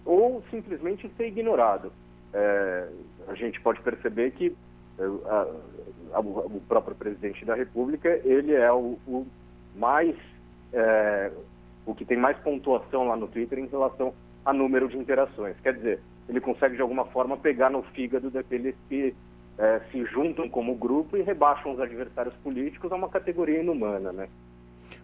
ou 0.05 0.43
simplesmente 0.51 1.11
ser 1.17 1.27
ignorado. 1.27 1.93
É, 2.33 2.89
a 3.27 3.35
gente 3.35 3.61
pode 3.61 3.81
perceber 3.81 4.31
que 4.33 4.57
é, 4.99 5.03
a, 5.29 5.47
a, 6.17 6.21
o 6.21 6.63
próprio 6.69 6.95
presidente 6.95 7.45
da 7.45 7.55
República 7.55 8.09
ele 8.25 8.55
é 8.55 8.73
o, 8.73 8.99
o 9.07 9.27
mais 9.75 10.15
é, 10.73 11.33
o 11.87 11.95
que 11.95 12.05
tem 12.05 12.17
mais 12.17 12.39
pontuação 12.39 13.09
lá 13.09 13.17
no 13.17 13.29
Twitter 13.29 13.59
em 13.59 13.67
relação 13.67 14.13
a 14.45 14.53
número 14.53 14.89
de 14.89 14.97
interações. 14.97 15.57
Quer 15.63 15.75
dizer, 15.75 16.01
ele 16.29 16.41
consegue 16.41 16.77
de 16.77 16.83
alguma 16.83 17.05
forma 17.07 17.37
pegar 17.37 17.71
no 17.71 17.83
fígado 17.83 18.31
daqueles 18.31 18.75
que 18.89 19.15
é, 19.59 19.81
se 19.91 20.05
juntam 20.07 20.49
como 20.49 20.75
grupo 20.75 21.17
e 21.17 21.23
rebaixam 21.23 21.73
os 21.73 21.81
adversários 21.81 22.35
políticos 22.37 22.91
a 22.91 22.97
uma 22.97 23.09
categoria 23.09 23.61
inumana, 23.61 24.13
né? 24.13 24.29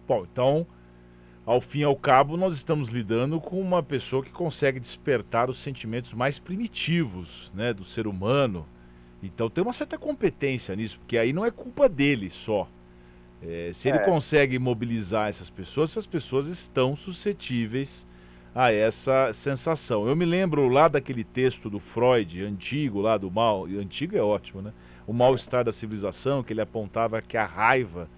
Bom, 0.07 0.25
então, 0.31 0.65
ao 1.45 1.61
fim 1.61 1.79
e 1.79 1.83
ao 1.83 1.95
cabo, 1.95 2.35
nós 2.35 2.53
estamos 2.53 2.89
lidando 2.89 3.39
com 3.39 3.59
uma 3.59 3.83
pessoa 3.83 4.23
que 4.23 4.31
consegue 4.31 4.79
despertar 4.79 5.49
os 5.49 5.59
sentimentos 5.59 6.13
mais 6.13 6.39
primitivos, 6.39 7.53
né, 7.55 7.73
do 7.73 7.83
ser 7.83 8.07
humano. 8.07 8.65
Então 9.21 9.49
tem 9.49 9.63
uma 9.63 9.73
certa 9.73 9.97
competência 9.97 10.75
nisso, 10.75 10.99
porque 10.99 11.17
aí 11.17 11.33
não 11.33 11.45
é 11.45 11.51
culpa 11.51 11.87
dele 11.87 12.29
só. 12.29 12.67
É, 13.41 13.71
se 13.73 13.89
ele 13.89 13.99
é. 13.99 14.03
consegue 14.03 14.57
mobilizar 14.57 15.29
essas 15.29 15.49
pessoas, 15.49 15.91
essas 15.91 16.07
pessoas 16.07 16.47
estão 16.47 16.95
suscetíveis 16.95 18.07
a 18.53 18.73
essa 18.73 19.31
sensação. 19.33 20.07
Eu 20.07 20.15
me 20.15 20.25
lembro 20.25 20.67
lá 20.67 20.87
daquele 20.87 21.23
texto 21.23 21.69
do 21.69 21.79
Freud, 21.79 22.43
antigo, 22.43 23.01
lá 23.01 23.17
do 23.17 23.29
mal, 23.29 23.65
antigo 23.65 24.17
é 24.17 24.21
ótimo, 24.21 24.61
né? 24.61 24.73
O 25.05 25.13
mal-estar 25.13 25.63
da 25.63 25.71
civilização, 25.71 26.41
que 26.41 26.53
ele 26.53 26.61
apontava 26.61 27.21
que 27.21 27.37
a 27.37 27.45
raiva 27.45 28.09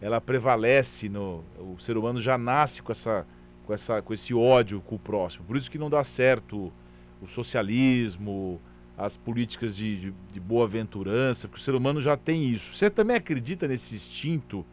ela 0.00 0.20
prevalece 0.20 1.08
no 1.08 1.44
o 1.58 1.78
ser 1.78 1.96
humano 1.96 2.20
já 2.20 2.38
nasce 2.38 2.82
com 2.82 2.92
essa 2.92 3.26
com 3.66 3.74
essa 3.74 4.02
com 4.02 4.12
esse 4.12 4.34
ódio 4.34 4.80
com 4.82 4.96
o 4.96 4.98
próximo. 4.98 5.46
Por 5.46 5.56
isso 5.56 5.70
que 5.70 5.78
não 5.78 5.90
dá 5.90 6.04
certo 6.04 6.72
o 7.20 7.26
socialismo, 7.26 8.60
as 9.00 9.16
políticas 9.16 9.74
de, 9.74 9.98
de, 9.98 10.14
de 10.32 10.40
boa-aventurança, 10.40 11.48
porque 11.48 11.60
o 11.60 11.64
ser 11.64 11.74
humano 11.74 12.00
já 12.00 12.16
tem 12.16 12.50
isso. 12.50 12.76
Você 12.76 12.90
também 12.90 13.16
acredita 13.16 13.66
nesse 13.66 13.94
instinto 13.94 14.64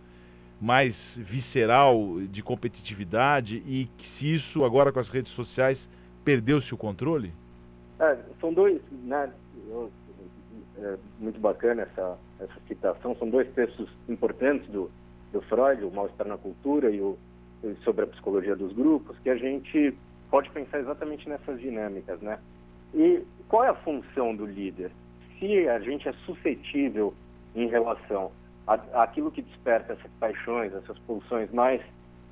mais 0.59 1.19
visceral 1.23 2.19
de 2.29 2.43
competitividade 2.43 3.63
e 3.65 3.89
que 3.97 4.05
se 4.05 4.33
isso 4.33 4.65
agora 4.65 4.91
com 4.91 4.99
as 4.99 5.09
redes 5.09 5.31
sociais 5.31 5.89
perdeu-se 6.25 6.73
o 6.73 6.77
controle? 6.77 7.31
É, 7.99 8.17
são 8.41 8.53
dois, 8.53 8.81
né? 9.03 9.31
É 10.79 10.97
muito 11.19 11.39
bacana 11.39 11.83
essa, 11.83 12.17
essa 12.39 12.59
citação. 12.67 13.15
São 13.17 13.29
dois 13.29 13.49
textos 13.53 13.89
importantes 14.09 14.67
do, 14.69 14.91
do 15.31 15.41
Freud, 15.43 15.83
o 15.85 15.91
mal-estar 15.91 16.27
na 16.27 16.37
cultura 16.37 16.91
e 16.91 16.99
o 16.99 17.17
sobre 17.83 18.03
a 18.03 18.07
psicologia 18.07 18.55
dos 18.55 18.71
grupos, 18.71 19.17
que 19.23 19.29
a 19.31 19.35
gente 19.35 19.97
pode 20.29 20.49
pensar 20.51 20.79
exatamente 20.79 21.27
nessas 21.27 21.59
dinâmicas, 21.59 22.21
né? 22.21 22.37
E 22.93 23.23
qual 23.49 23.63
é 23.63 23.69
a 23.69 23.75
função 23.75 24.35
do 24.35 24.45
líder? 24.45 24.91
Se 25.39 25.67
a 25.69 25.79
gente 25.79 26.07
é 26.07 26.13
suscetível 26.25 27.13
em 27.55 27.67
relação 27.67 28.31
àquilo 28.93 29.31
que 29.31 29.41
desperta 29.41 29.93
essas 29.93 30.11
paixões, 30.19 30.73
essas 30.73 30.97
pulsões 30.99 31.51
mais 31.51 31.81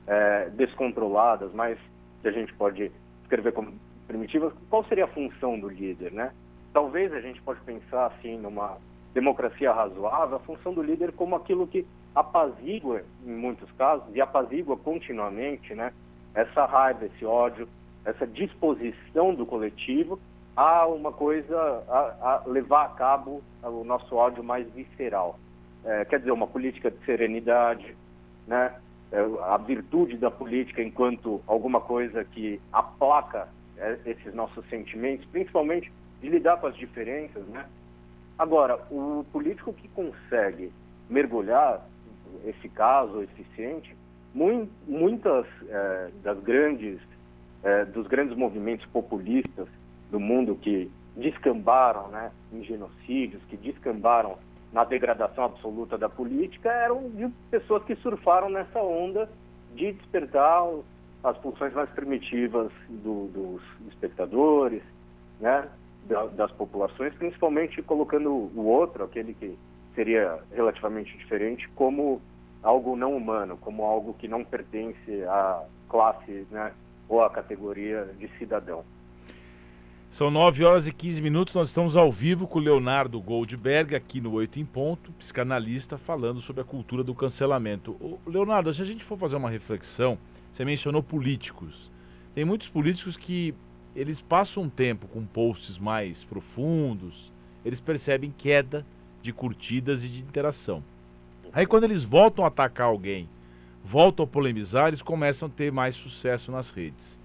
é, 0.07 0.49
descontroladas, 0.49 1.53
mais 1.53 1.77
que 2.21 2.27
a 2.27 2.31
gente 2.31 2.53
pode 2.55 2.91
escrever 3.23 3.53
como 3.53 3.73
primitivas, 4.07 4.53
qual 4.69 4.83
seria 4.85 5.05
a 5.05 5.07
função 5.07 5.59
do 5.59 5.69
líder, 5.69 6.11
né? 6.11 6.31
Talvez 6.73 7.13
a 7.13 7.21
gente 7.21 7.41
pode 7.41 7.61
pensar 7.61 8.07
assim 8.07 8.37
numa 8.37 8.77
democracia 9.13 9.71
razoável, 9.71 10.35
a 10.35 10.39
função 10.41 10.73
do 10.73 10.83
líder 10.83 11.13
como 11.13 11.35
aquilo 11.35 11.65
que 11.65 11.85
apazigua 12.13 13.03
em 13.25 13.31
muitos 13.31 13.71
casos 13.73 14.13
e 14.13 14.19
apazigua 14.19 14.75
continuamente, 14.77 15.73
né? 15.73 15.93
Essa 16.33 16.65
raiva, 16.65 17.05
esse 17.05 17.25
ódio, 17.25 17.67
essa 18.03 18.27
disposição 18.27 19.33
do 19.33 19.45
coletivo 19.45 20.19
a 20.55 20.87
uma 20.87 21.11
coisa, 21.11 21.57
a, 21.89 22.43
a 22.43 22.43
levar 22.47 22.85
a 22.85 22.89
cabo 22.89 23.43
o 23.61 23.83
nosso 23.83 24.15
ódio 24.15 24.43
mais 24.43 24.67
visceral. 24.71 25.37
É, 25.83 26.05
quer 26.05 26.19
dizer, 26.19 26.31
uma 26.31 26.47
política 26.47 26.89
de 26.89 26.97
serenidade, 27.05 27.95
né? 28.47 28.73
É, 29.11 29.19
a 29.43 29.57
virtude 29.57 30.17
da 30.17 30.31
política 30.31 30.81
enquanto 30.81 31.41
alguma 31.45 31.79
coisa 31.79 32.23
que 32.23 32.59
aplaca 32.71 33.47
é, 33.77 33.99
esses 34.05 34.33
nossos 34.33 34.67
sentimentos, 34.69 35.25
principalmente 35.27 35.91
de 36.21 36.29
lidar 36.29 36.57
com 36.57 36.67
as 36.67 36.75
diferenças, 36.75 37.45
né? 37.47 37.65
Agora, 38.37 38.79
o 38.89 39.25
político 39.31 39.73
que 39.73 39.87
consegue 39.89 40.71
mergulhar 41.09 41.85
eficaz 42.45 43.09
ou 43.11 43.23
eficiente, 43.23 43.95
muitas 44.33 45.45
é, 45.69 46.09
das 46.23 46.39
grandes, 46.39 46.99
é, 47.63 47.85
dos 47.85 48.07
grandes 48.07 48.35
movimentos 48.35 48.85
populistas 48.87 49.67
do 50.11 50.19
mundo 50.19 50.55
que 50.55 50.91
descambaram 51.15 52.09
né, 52.09 52.31
em 52.51 52.63
genocídios, 52.63 53.41
que 53.49 53.57
descambaram 53.57 54.37
na 54.71 54.83
degradação 54.83 55.45
absoluta 55.45 55.97
da 55.97 56.09
política, 56.09 56.69
eram 56.69 57.09
de 57.11 57.29
pessoas 57.49 57.83
que 57.85 57.95
surfaram 57.97 58.49
nessa 58.49 58.79
onda 58.79 59.29
de 59.73 59.93
despertar 59.93 60.67
as 61.23 61.37
pulsões 61.37 61.73
mais 61.73 61.89
primitivas 61.91 62.71
do, 62.89 63.27
dos 63.27 63.61
espectadores, 63.89 64.83
né, 65.39 65.67
das 66.35 66.51
populações, 66.51 67.13
principalmente 67.15 67.81
colocando 67.81 68.29
o 68.29 68.65
outro, 68.65 69.03
aquele 69.03 69.33
que 69.33 69.57
seria 69.95 70.39
relativamente 70.51 71.17
diferente, 71.17 71.67
como 71.69 72.21
algo 72.61 72.95
não 72.95 73.15
humano, 73.15 73.57
como 73.57 73.83
algo 73.83 74.13
que 74.13 74.27
não 74.27 74.43
pertence 74.43 75.23
à 75.23 75.63
classe 75.89 76.45
né, 76.51 76.73
ou 77.07 77.23
à 77.23 77.29
categoria 77.29 78.05
de 78.19 78.27
cidadão. 78.37 78.83
São 80.15 80.31
9 80.31 80.63
horas 80.63 80.87
e 80.87 80.93
15 80.93 81.21
minutos, 81.21 81.53
nós 81.53 81.67
estamos 81.67 81.97
ao 81.97 82.09
vivo 82.09 82.47
com 82.47 82.57
o 82.57 82.61
Leonardo 82.61 83.19
Goldberg, 83.19 83.93
aqui 83.93 84.21
no 84.21 84.31
Oito 84.31 84.57
em 84.57 84.63
Ponto, 84.63 85.11
psicanalista, 85.11 85.97
falando 85.97 86.39
sobre 86.39 86.61
a 86.61 86.65
cultura 86.65 87.03
do 87.03 87.13
cancelamento. 87.13 87.97
Ô, 87.99 88.17
Leonardo, 88.25 88.73
se 88.73 88.81
a 88.81 88.85
gente 88.85 89.03
for 89.03 89.17
fazer 89.17 89.35
uma 89.35 89.49
reflexão, 89.49 90.17
você 90.53 90.63
mencionou 90.63 91.03
políticos. 91.03 91.91
Tem 92.33 92.45
muitos 92.45 92.69
políticos 92.69 93.17
que 93.17 93.53
eles 93.93 94.21
passam 94.21 94.63
um 94.63 94.69
tempo 94.69 95.05
com 95.05 95.25
posts 95.25 95.77
mais 95.77 96.23
profundos, 96.23 97.33
eles 97.65 97.81
percebem 97.81 98.33
queda 98.37 98.85
de 99.21 99.33
curtidas 99.33 100.05
e 100.05 100.07
de 100.07 100.21
interação. 100.21 100.81
Aí 101.51 101.65
quando 101.65 101.83
eles 101.83 102.05
voltam 102.05 102.45
a 102.45 102.47
atacar 102.47 102.87
alguém, 102.87 103.27
voltam 103.83 104.23
a 104.23 104.27
polemizar, 104.27 104.87
eles 104.87 105.01
começam 105.01 105.49
a 105.49 105.51
ter 105.51 105.73
mais 105.73 105.93
sucesso 105.93 106.53
nas 106.53 106.71
redes. 106.71 107.19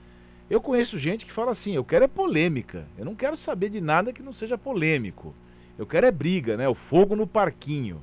Eu 0.50 0.60
conheço 0.60 0.98
gente 0.98 1.24
que 1.24 1.32
fala 1.32 1.52
assim: 1.52 1.72
eu 1.72 1.84
quero 1.84 2.04
é 2.04 2.08
polêmica, 2.08 2.84
eu 2.98 3.04
não 3.04 3.14
quero 3.14 3.36
saber 3.36 3.70
de 3.70 3.80
nada 3.80 4.12
que 4.12 4.22
não 4.22 4.32
seja 4.32 4.58
polêmico. 4.58 5.32
Eu 5.78 5.86
quero 5.86 6.06
é 6.06 6.10
briga, 6.10 6.56
né? 6.56 6.68
O 6.68 6.74
fogo 6.74 7.14
no 7.14 7.26
parquinho. 7.26 8.02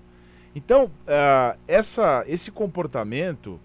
Então, 0.56 0.86
uh, 0.86 1.60
essa, 1.68 2.24
esse 2.26 2.50
comportamento, 2.50 3.60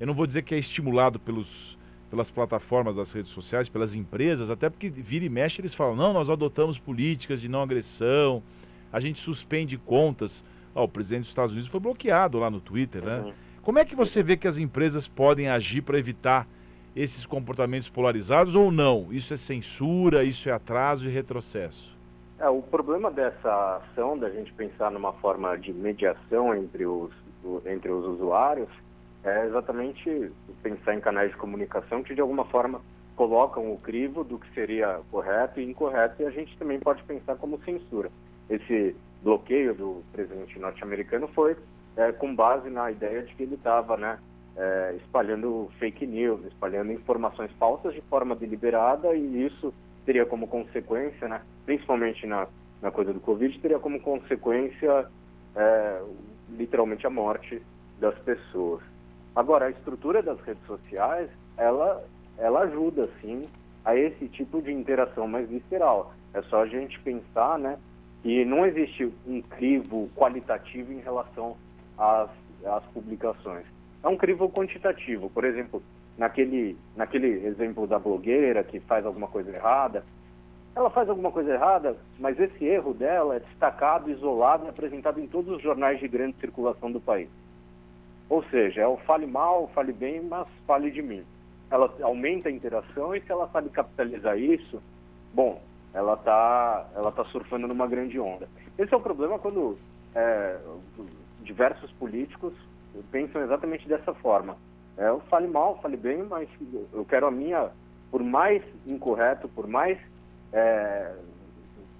eu 0.00 0.06
não 0.06 0.14
vou 0.14 0.26
dizer 0.26 0.42
que 0.42 0.54
é 0.54 0.58
estimulado 0.58 1.20
pelos, 1.20 1.78
pelas 2.10 2.30
plataformas 2.30 2.96
das 2.96 3.12
redes 3.12 3.30
sociais, 3.30 3.68
pelas 3.68 3.94
empresas, 3.94 4.50
até 4.50 4.68
porque 4.68 4.88
vira 4.90 5.26
e 5.26 5.28
mexe 5.28 5.60
eles 5.60 5.74
falam: 5.74 5.94
não, 5.94 6.12
nós 6.14 6.30
adotamos 6.30 6.78
políticas 6.78 7.40
de 7.40 7.48
não 7.48 7.62
agressão, 7.62 8.42
a 8.90 8.98
gente 8.98 9.20
suspende 9.20 9.76
contas. 9.76 10.42
Oh, 10.74 10.84
o 10.84 10.88
presidente 10.88 11.24
dos 11.24 11.28
Estados 11.28 11.52
Unidos 11.52 11.70
foi 11.70 11.80
bloqueado 11.80 12.38
lá 12.38 12.50
no 12.50 12.58
Twitter, 12.58 13.04
né? 13.04 13.18
Uhum. 13.18 13.32
Como 13.60 13.78
é 13.78 13.84
que 13.84 13.94
você 13.94 14.22
vê 14.22 14.38
que 14.38 14.48
as 14.48 14.56
empresas 14.56 15.06
podem 15.06 15.48
agir 15.48 15.82
para 15.82 15.98
evitar 15.98 16.48
esses 16.94 17.26
comportamentos 17.26 17.88
polarizados 17.88 18.54
ou 18.54 18.70
não? 18.70 19.08
Isso 19.10 19.32
é 19.32 19.36
censura, 19.36 20.24
isso 20.24 20.48
é 20.48 20.52
atraso 20.52 21.08
e 21.08 21.12
retrocesso? 21.12 21.96
É, 22.38 22.48
o 22.48 22.60
problema 22.60 23.10
dessa 23.10 23.76
ação, 23.76 24.18
da 24.18 24.28
gente 24.28 24.52
pensar 24.52 24.90
numa 24.90 25.12
forma 25.14 25.56
de 25.56 25.72
mediação 25.72 26.54
entre 26.54 26.84
os, 26.84 27.12
entre 27.64 27.90
os 27.90 28.04
usuários, 28.04 28.68
é 29.24 29.46
exatamente 29.46 30.32
pensar 30.62 30.94
em 30.94 31.00
canais 31.00 31.30
de 31.30 31.36
comunicação 31.36 32.02
que 32.02 32.14
de 32.14 32.20
alguma 32.20 32.44
forma 32.46 32.80
colocam 33.14 33.72
o 33.72 33.78
crivo 33.78 34.24
do 34.24 34.38
que 34.38 34.52
seria 34.52 35.00
correto 35.10 35.60
e 35.60 35.70
incorreto 35.70 36.22
e 36.22 36.26
a 36.26 36.30
gente 36.30 36.56
também 36.58 36.80
pode 36.80 37.02
pensar 37.04 37.36
como 37.36 37.62
censura. 37.62 38.10
Esse 38.50 38.96
bloqueio 39.22 39.74
do 39.74 40.02
presidente 40.12 40.58
norte-americano 40.58 41.28
foi 41.28 41.56
é, 41.96 42.10
com 42.10 42.34
base 42.34 42.68
na 42.68 42.90
ideia 42.90 43.22
de 43.22 43.34
que 43.34 43.44
ele 43.44 43.54
estava 43.54 43.96
né, 43.96 44.18
é, 44.56 44.96
espalhando 45.00 45.70
fake 45.78 46.06
news, 46.06 46.44
espalhando 46.46 46.92
informações 46.92 47.50
falsas 47.58 47.94
de 47.94 48.00
forma 48.02 48.34
deliberada 48.34 49.14
e 49.14 49.46
isso 49.46 49.72
teria 50.04 50.26
como 50.26 50.46
consequência, 50.46 51.28
né, 51.28 51.40
principalmente 51.64 52.26
na, 52.26 52.46
na 52.80 52.90
coisa 52.90 53.12
do 53.12 53.20
Covid, 53.20 53.58
teria 53.60 53.78
como 53.78 54.00
consequência 54.00 55.06
é, 55.54 56.02
literalmente 56.50 57.06
a 57.06 57.10
morte 57.10 57.62
das 58.00 58.18
pessoas. 58.18 58.82
Agora, 59.34 59.66
a 59.66 59.70
estrutura 59.70 60.22
das 60.22 60.40
redes 60.40 60.64
sociais, 60.66 61.30
ela, 61.56 62.04
ela 62.36 62.62
ajuda, 62.62 63.08
sim, 63.20 63.48
a 63.84 63.96
esse 63.96 64.28
tipo 64.28 64.60
de 64.60 64.72
interação 64.72 65.26
mais 65.26 65.48
visceral. 65.48 66.12
É 66.34 66.42
só 66.42 66.62
a 66.62 66.66
gente 66.66 66.98
pensar, 67.00 67.58
né, 67.58 67.78
que 68.22 68.44
não 68.44 68.66
existe 68.66 69.10
um 69.26 69.40
crivo 69.42 70.08
qualitativo 70.14 70.92
em 70.92 71.00
relação 71.00 71.56
às, 71.96 72.30
às 72.64 72.84
publicações. 72.92 73.64
É 74.02 74.08
um 74.08 74.16
crivo 74.16 74.48
quantitativo. 74.50 75.30
Por 75.30 75.44
exemplo, 75.44 75.82
naquele, 76.18 76.76
naquele 76.96 77.46
exemplo 77.46 77.86
da 77.86 77.98
blogueira 77.98 78.64
que 78.64 78.80
faz 78.80 79.06
alguma 79.06 79.28
coisa 79.28 79.50
errada, 79.50 80.04
ela 80.74 80.90
faz 80.90 81.08
alguma 81.08 81.30
coisa 81.30 81.52
errada, 81.52 81.96
mas 82.18 82.38
esse 82.40 82.64
erro 82.64 82.94
dela 82.94 83.36
é 83.36 83.40
destacado, 83.40 84.10
isolado 84.10 84.64
e 84.64 84.68
apresentado 84.68 85.20
em 85.20 85.26
todos 85.26 85.56
os 85.56 85.62
jornais 85.62 86.00
de 86.00 86.08
grande 86.08 86.36
circulação 86.40 86.90
do 86.90 87.00
país. 87.00 87.28
Ou 88.28 88.42
seja, 88.44 88.80
é 88.80 88.86
o 88.86 88.96
fale 88.98 89.26
mal, 89.26 89.70
fale 89.74 89.92
bem, 89.92 90.22
mas 90.22 90.48
fale 90.66 90.90
de 90.90 91.02
mim. 91.02 91.22
Ela 91.70 91.94
aumenta 92.00 92.48
a 92.48 92.52
interação 92.52 93.14
e 93.14 93.20
se 93.20 93.30
ela 93.30 93.48
sabe 93.48 93.68
capitalizar 93.68 94.38
isso, 94.38 94.82
bom, 95.34 95.60
ela 95.92 96.14
está 96.14 96.86
ela 96.94 97.12
tá 97.12 97.24
surfando 97.26 97.68
numa 97.68 97.86
grande 97.86 98.18
onda. 98.18 98.48
Esse 98.78 98.94
é 98.94 98.96
o 98.96 99.00
problema 99.00 99.38
quando 99.38 99.78
é, 100.14 100.58
diversos 101.42 101.90
políticos 101.92 102.54
pensam 103.10 103.42
exatamente 103.42 103.88
dessa 103.88 104.12
forma. 104.14 104.56
É, 104.96 105.08
eu 105.08 105.20
fale 105.30 105.48
mal, 105.48 105.78
fale 105.80 105.96
bem, 105.96 106.22
mas 106.22 106.48
eu 106.92 107.04
quero 107.04 107.26
a 107.26 107.30
minha, 107.30 107.70
por 108.10 108.22
mais 108.22 108.62
incorreto, 108.86 109.48
por 109.48 109.66
mais, 109.66 109.98
é, 110.52 111.14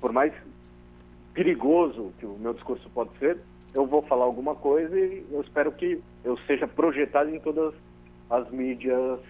por 0.00 0.12
mais 0.12 0.32
perigoso 1.32 2.12
que 2.18 2.26
o 2.26 2.36
meu 2.38 2.52
discurso 2.52 2.88
pode 2.90 3.10
ser, 3.18 3.38
eu 3.74 3.86
vou 3.86 4.02
falar 4.02 4.24
alguma 4.24 4.54
coisa 4.54 4.98
e 4.98 5.26
eu 5.30 5.40
espero 5.40 5.72
que 5.72 6.02
eu 6.22 6.36
seja 6.46 6.66
projetado 6.66 7.30
em 7.30 7.40
todas 7.40 7.74
as 8.28 8.50
mídias 8.50 9.20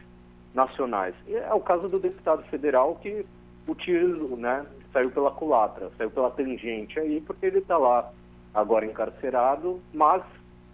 nacionais. 0.54 1.14
E 1.26 1.34
é 1.34 1.54
o 1.54 1.60
caso 1.60 1.88
do 1.88 2.00
deputado 2.00 2.42
federal 2.44 2.96
que 2.96 3.24
o 3.66 3.74
tiro 3.74 4.36
né, 4.36 4.66
saiu 4.92 5.10
pela 5.10 5.30
culatra, 5.30 5.90
saiu 5.96 6.10
pela 6.10 6.30
tangente 6.30 6.98
aí, 6.98 7.20
porque 7.20 7.46
ele 7.46 7.58
está 7.58 7.78
lá 7.78 8.12
agora 8.52 8.84
encarcerado, 8.84 9.80
mas 9.94 10.22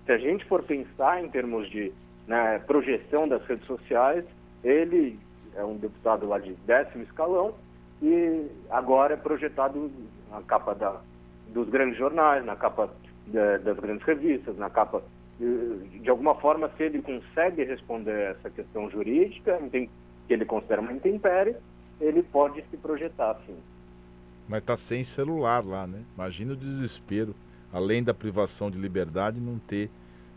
se 0.09 0.13
a 0.13 0.17
gente 0.17 0.43
for 0.47 0.63
pensar 0.63 1.23
em 1.23 1.29
termos 1.29 1.69
de 1.69 1.93
né, 2.27 2.59
projeção 2.61 3.29
das 3.29 3.45
redes 3.45 3.67
sociais, 3.67 4.25
ele 4.65 5.19
é 5.55 5.63
um 5.63 5.77
deputado 5.77 6.27
lá 6.27 6.39
de 6.39 6.55
décimo 6.67 7.05
escalão 7.05 7.55
e 8.01 8.47
agora 8.71 9.13
é 9.13 9.17
projetado 9.19 9.93
na 10.31 10.41
capa 10.41 10.75
da, 10.75 10.99
dos 11.53 11.69
grandes 11.69 11.99
jornais, 11.99 12.43
na 12.43 12.57
capa 12.57 12.89
de, 13.27 13.59
das 13.59 13.79
grandes 13.79 14.03
revistas, 14.07 14.57
na 14.57 14.71
capa. 14.71 15.03
De, 15.39 15.99
de 16.01 16.09
alguma 16.09 16.35
forma, 16.37 16.71
se 16.79 16.85
ele 16.85 17.03
consegue 17.03 17.63
responder 17.65 18.31
essa 18.31 18.49
questão 18.49 18.89
jurídica, 18.89 19.59
que 19.71 19.91
ele 20.31 20.47
considera 20.47 20.81
uma 20.81 20.93
intempérie, 20.93 21.55
ele 22.01 22.23
pode 22.23 22.65
se 22.71 22.79
projetar, 22.79 23.39
sim. 23.45 23.59
Mas 24.49 24.61
está 24.61 24.75
sem 24.75 25.05
celular 25.05 25.63
lá, 25.63 25.87
né? 25.87 26.03
Imagina 26.15 26.55
o 26.55 26.57
desespero, 26.57 27.35
além 27.73 28.03
da 28.03 28.15
privação 28.15 28.71
de 28.71 28.79
liberdade, 28.79 29.41
não 29.41 29.59
ter 29.59 29.91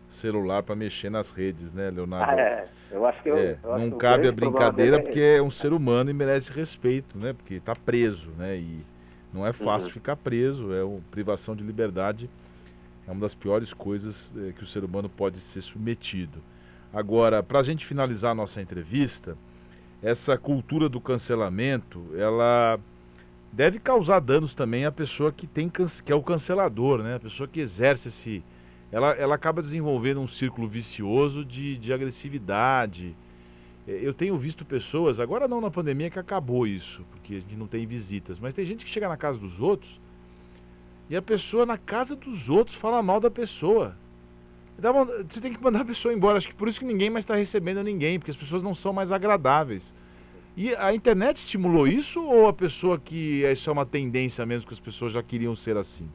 celular 0.08 0.62
para 0.62 0.74
mexer 0.74 1.10
nas 1.10 1.30
redes, 1.30 1.72
né, 1.72 1.90
Leonardo? 1.90 2.32
Ah, 2.32 2.40
é, 2.40 2.68
eu 2.90 3.06
acho 3.06 3.22
que 3.22 3.30
eu, 3.30 3.36
é, 3.36 3.58
eu 3.62 3.78
não 3.78 3.90
cabe 3.92 4.28
a 4.28 4.32
brincadeira 4.32 5.00
porque 5.00 5.20
é 5.20 5.42
um 5.42 5.50
ser 5.50 5.72
humano 5.72 6.10
e 6.10 6.12
merece 6.12 6.52
respeito, 6.52 7.18
né? 7.18 7.32
Porque 7.32 7.54
está 7.54 7.74
preso, 7.74 8.30
né? 8.38 8.56
E 8.56 8.84
não 9.32 9.46
é 9.46 9.52
fácil 9.52 9.88
uhum. 9.88 9.94
ficar 9.94 10.16
preso, 10.16 10.72
é 10.74 10.84
uma 10.84 11.00
privação 11.10 11.56
de 11.56 11.64
liberdade 11.64 12.28
é 13.06 13.10
uma 13.10 13.20
das 13.20 13.34
piores 13.34 13.72
coisas 13.72 14.32
é, 14.36 14.52
que 14.52 14.62
o 14.62 14.66
ser 14.66 14.84
humano 14.84 15.08
pode 15.08 15.38
ser 15.38 15.60
submetido. 15.60 16.40
Agora, 16.92 17.42
para 17.42 17.58
a 17.58 17.62
gente 17.62 17.84
finalizar 17.84 18.32
a 18.32 18.34
nossa 18.34 18.60
entrevista, 18.60 19.36
essa 20.02 20.36
cultura 20.36 20.88
do 20.88 21.00
cancelamento, 21.00 22.06
ela 22.16 22.78
deve 23.52 23.78
causar 23.78 24.20
danos 24.20 24.54
também 24.54 24.86
à 24.86 24.90
pessoa 24.90 25.30
que 25.30 25.46
tem 25.46 25.68
que 25.68 26.10
é 26.10 26.14
o 26.14 26.22
cancelador, 26.22 27.02
né? 27.02 27.16
A 27.16 27.20
pessoa 27.20 27.46
que 27.46 27.60
exerce 27.60 28.08
esse, 28.08 28.42
ela, 28.90 29.10
ela 29.12 29.34
acaba 29.34 29.60
desenvolvendo 29.60 30.20
um 30.20 30.26
círculo 30.26 30.66
vicioso 30.66 31.44
de, 31.44 31.76
de 31.76 31.92
agressividade. 31.92 33.14
É, 33.86 34.00
eu 34.02 34.14
tenho 34.14 34.36
visto 34.38 34.64
pessoas, 34.64 35.20
agora 35.20 35.46
não 35.46 35.60
na 35.60 35.70
pandemia 35.70 36.10
que 36.10 36.18
acabou 36.18 36.66
isso, 36.66 37.04
porque 37.10 37.34
a 37.34 37.40
gente 37.40 37.56
não 37.56 37.66
tem 37.66 37.86
visitas, 37.86 38.40
mas 38.40 38.54
tem 38.54 38.64
gente 38.64 38.84
que 38.84 38.90
chega 38.90 39.08
na 39.08 39.16
casa 39.16 39.38
dos 39.38 39.60
outros 39.60 40.00
e 41.10 41.16
a 41.16 41.20
pessoa 41.20 41.66
na 41.66 41.76
casa 41.76 42.16
dos 42.16 42.48
outros 42.48 42.76
fala 42.76 43.02
mal 43.02 43.20
da 43.20 43.30
pessoa. 43.30 43.94
Você 45.28 45.40
tem 45.40 45.52
que 45.52 45.62
mandar 45.62 45.82
a 45.82 45.84
pessoa 45.84 46.14
embora. 46.14 46.38
Acho 46.38 46.48
que 46.48 46.54
por 46.54 46.66
isso 46.66 46.80
que 46.80 46.86
ninguém 46.86 47.10
mais 47.10 47.24
está 47.24 47.34
recebendo 47.34 47.82
ninguém, 47.84 48.18
porque 48.18 48.30
as 48.30 48.36
pessoas 48.36 48.62
não 48.62 48.74
são 48.74 48.92
mais 48.92 49.12
agradáveis. 49.12 49.94
E 50.54 50.74
a 50.76 50.94
internet 50.94 51.36
estimulou 51.36 51.86
isso 51.86 52.22
ou 52.22 52.46
a 52.46 52.52
pessoa 52.52 52.98
que 52.98 53.42
isso 53.44 53.70
é 53.70 53.72
uma 53.72 53.86
tendência 53.86 54.44
mesmo 54.44 54.68
que 54.68 54.74
as 54.74 54.80
pessoas 54.80 55.12
já 55.12 55.22
queriam 55.22 55.56
ser 55.56 55.78
assim? 55.78 56.08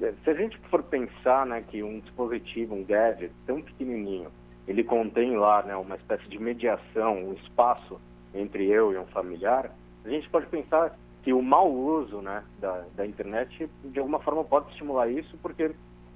É, 0.00 0.14
se 0.24 0.30
a 0.30 0.34
gente 0.34 0.58
for 0.70 0.82
pensar 0.82 1.44
né, 1.44 1.62
que 1.68 1.82
um 1.82 2.00
dispositivo, 2.00 2.74
um 2.74 2.82
gadget 2.82 3.30
tão 3.46 3.60
pequenininho, 3.60 4.30
ele 4.66 4.82
contém 4.82 5.36
lá 5.36 5.62
né, 5.62 5.76
uma 5.76 5.96
espécie 5.96 6.26
de 6.28 6.38
mediação, 6.38 7.28
um 7.28 7.34
espaço 7.34 8.00
entre 8.34 8.66
eu 8.66 8.94
e 8.94 8.98
um 8.98 9.04
familiar, 9.06 9.70
a 10.04 10.08
gente 10.08 10.28
pode 10.30 10.46
pensar 10.46 10.98
que 11.22 11.32
o 11.34 11.42
mau 11.42 11.70
uso 11.70 12.22
né, 12.22 12.42
da, 12.58 12.84
da 12.96 13.06
internet, 13.06 13.68
de 13.84 13.98
alguma 13.98 14.20
forma, 14.20 14.42
pode 14.42 14.70
estimular 14.70 15.10
isso, 15.10 15.36
porque 15.42 15.70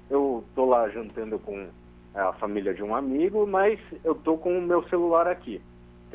eu 0.09 0.43
estou 0.49 0.67
lá 0.67 0.89
jantando 0.89 1.37
com 1.37 1.67
a 2.15 2.33
família 2.33 2.73
de 2.73 2.81
um 2.81 2.95
amigo, 2.95 3.45
mas 3.45 3.79
eu 4.03 4.13
estou 4.13 4.35
com 4.35 4.57
o 4.57 4.61
meu 4.61 4.81
celular 4.89 5.27
aqui. 5.27 5.61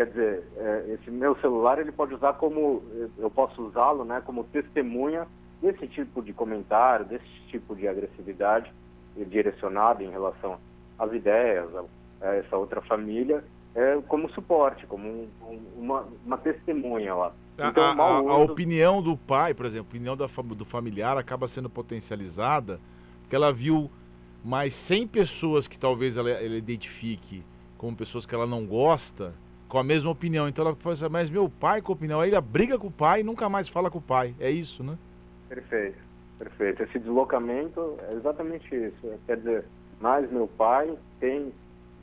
Quer 0.01 0.07
dizer, 0.07 0.45
é, 0.57 0.95
esse 0.95 1.11
meu 1.11 1.37
celular 1.43 1.79
ele 1.79 1.93
pode 1.93 2.15
usar 2.15 2.33
como, 2.33 2.83
eu 3.19 3.31
posso 3.31 3.61
usá-lo 3.61 4.03
né, 4.03 4.23
como 4.25 4.45
testemunha 4.45 5.29
desse 5.61 5.87
tipo 5.89 6.23
de 6.23 6.33
comentário, 6.33 7.05
desse 7.05 7.29
tipo 7.49 7.77
de 7.77 7.87
agressividade 7.87 8.73
direcionada 9.15 10.03
em 10.03 10.09
relação 10.09 10.57
às 10.99 11.13
ideias, 11.13 11.69
a, 12.23 12.29
essa 12.29 12.57
outra 12.57 12.81
família, 12.81 13.45
é, 13.75 14.01
como 14.09 14.31
suporte, 14.31 14.87
como 14.87 15.07
um, 15.07 15.29
uma, 15.77 16.09
uma 16.25 16.39
testemunha 16.39 17.15
lá. 17.15 17.33
Então, 17.59 17.85
a, 17.85 17.93
a, 17.93 18.17
a, 18.21 18.37
opinião 18.39 19.03
do 19.03 19.19
pai, 19.19 19.53
por 19.53 19.67
exemplo, 19.67 19.87
a 19.87 19.91
opinião 19.91 20.17
da, 20.17 20.27
do 20.27 20.65
familiar 20.65 21.19
acaba 21.19 21.47
sendo 21.47 21.69
potencializada 21.69 22.81
porque 23.21 23.37
ela 23.37 23.53
viu 23.53 23.91
mais 24.43 24.73
100 24.73 25.09
pessoas 25.09 25.69
que 25.69 25.79
talvez 25.79 26.17
ela, 26.17 26.31
ela 26.31 26.57
identifique 26.57 27.45
como 27.77 27.95
pessoas 27.95 28.25
que 28.25 28.35
ela 28.35 28.47
não 28.47 28.65
gosta 28.65 29.35
com 29.71 29.79
a 29.79 29.85
mesma 29.85 30.11
opinião. 30.11 30.49
Então 30.49 30.67
ela 30.67 30.77
fala 30.77 30.93
assim, 30.93 31.09
mas 31.09 31.31
meu 31.31 31.49
pai 31.49 31.81
com 31.81 31.93
opinião, 31.93 32.21
aí 32.21 32.31
ela 32.31 32.41
briga 32.41 32.79
com 32.79 32.89
o 32.89 32.93
pai 32.93 33.21
e 33.21 33.25
nunca 33.25 33.49
mais 33.49 33.69
fala 33.69 33.91
com 33.91 33.99
o 33.99 34.03
pai. 34.03 34.35
É 34.39 34.51
isso, 34.51 34.83
né? 34.85 34.99
Perfeito, 35.49 35.97
perfeito. 36.39 36.83
Esse 36.83 36.99
deslocamento 36.99 37.97
é 38.11 38.15
exatamente 38.15 38.67
isso. 38.75 39.19
Quer 39.27 39.39
dizer, 39.39 39.65
mas 40.01 40.31
meu 40.31 40.49
pai 40.49 40.93
tem 41.21 41.53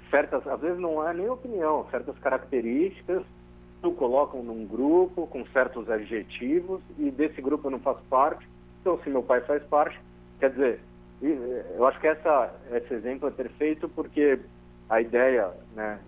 certas, 0.09 0.47
às 0.47 0.61
vezes 0.61 0.79
não 0.79 1.07
é 1.07 1.13
nem 1.13 1.29
opinião, 1.29 1.85
certas 1.91 2.17
características 2.19 3.23
o 3.83 3.91
colocam 3.91 4.41
num 4.41 4.65
grupo 4.65 5.27
com 5.27 5.45
certos 5.47 5.89
adjetivos 5.89 6.81
e 6.97 7.11
desse 7.11 7.41
grupo 7.41 7.67
eu 7.67 7.71
não 7.71 7.79
faço 7.79 8.01
parte. 8.09 8.47
Então, 8.81 8.99
se 9.03 9.09
meu 9.09 9.21
pai 9.21 9.41
faz 9.41 9.63
parte, 9.63 9.99
quer 10.39 10.49
dizer, 10.49 10.79
eu 11.21 11.85
acho 11.85 11.99
que 11.99 12.07
essa, 12.07 12.53
esse 12.71 12.93
exemplo 12.93 13.27
é 13.27 13.31
perfeito 13.31 13.87
porque 13.89 14.39
a 14.89 15.01
ideia, 15.01 15.51
né, 15.75 15.99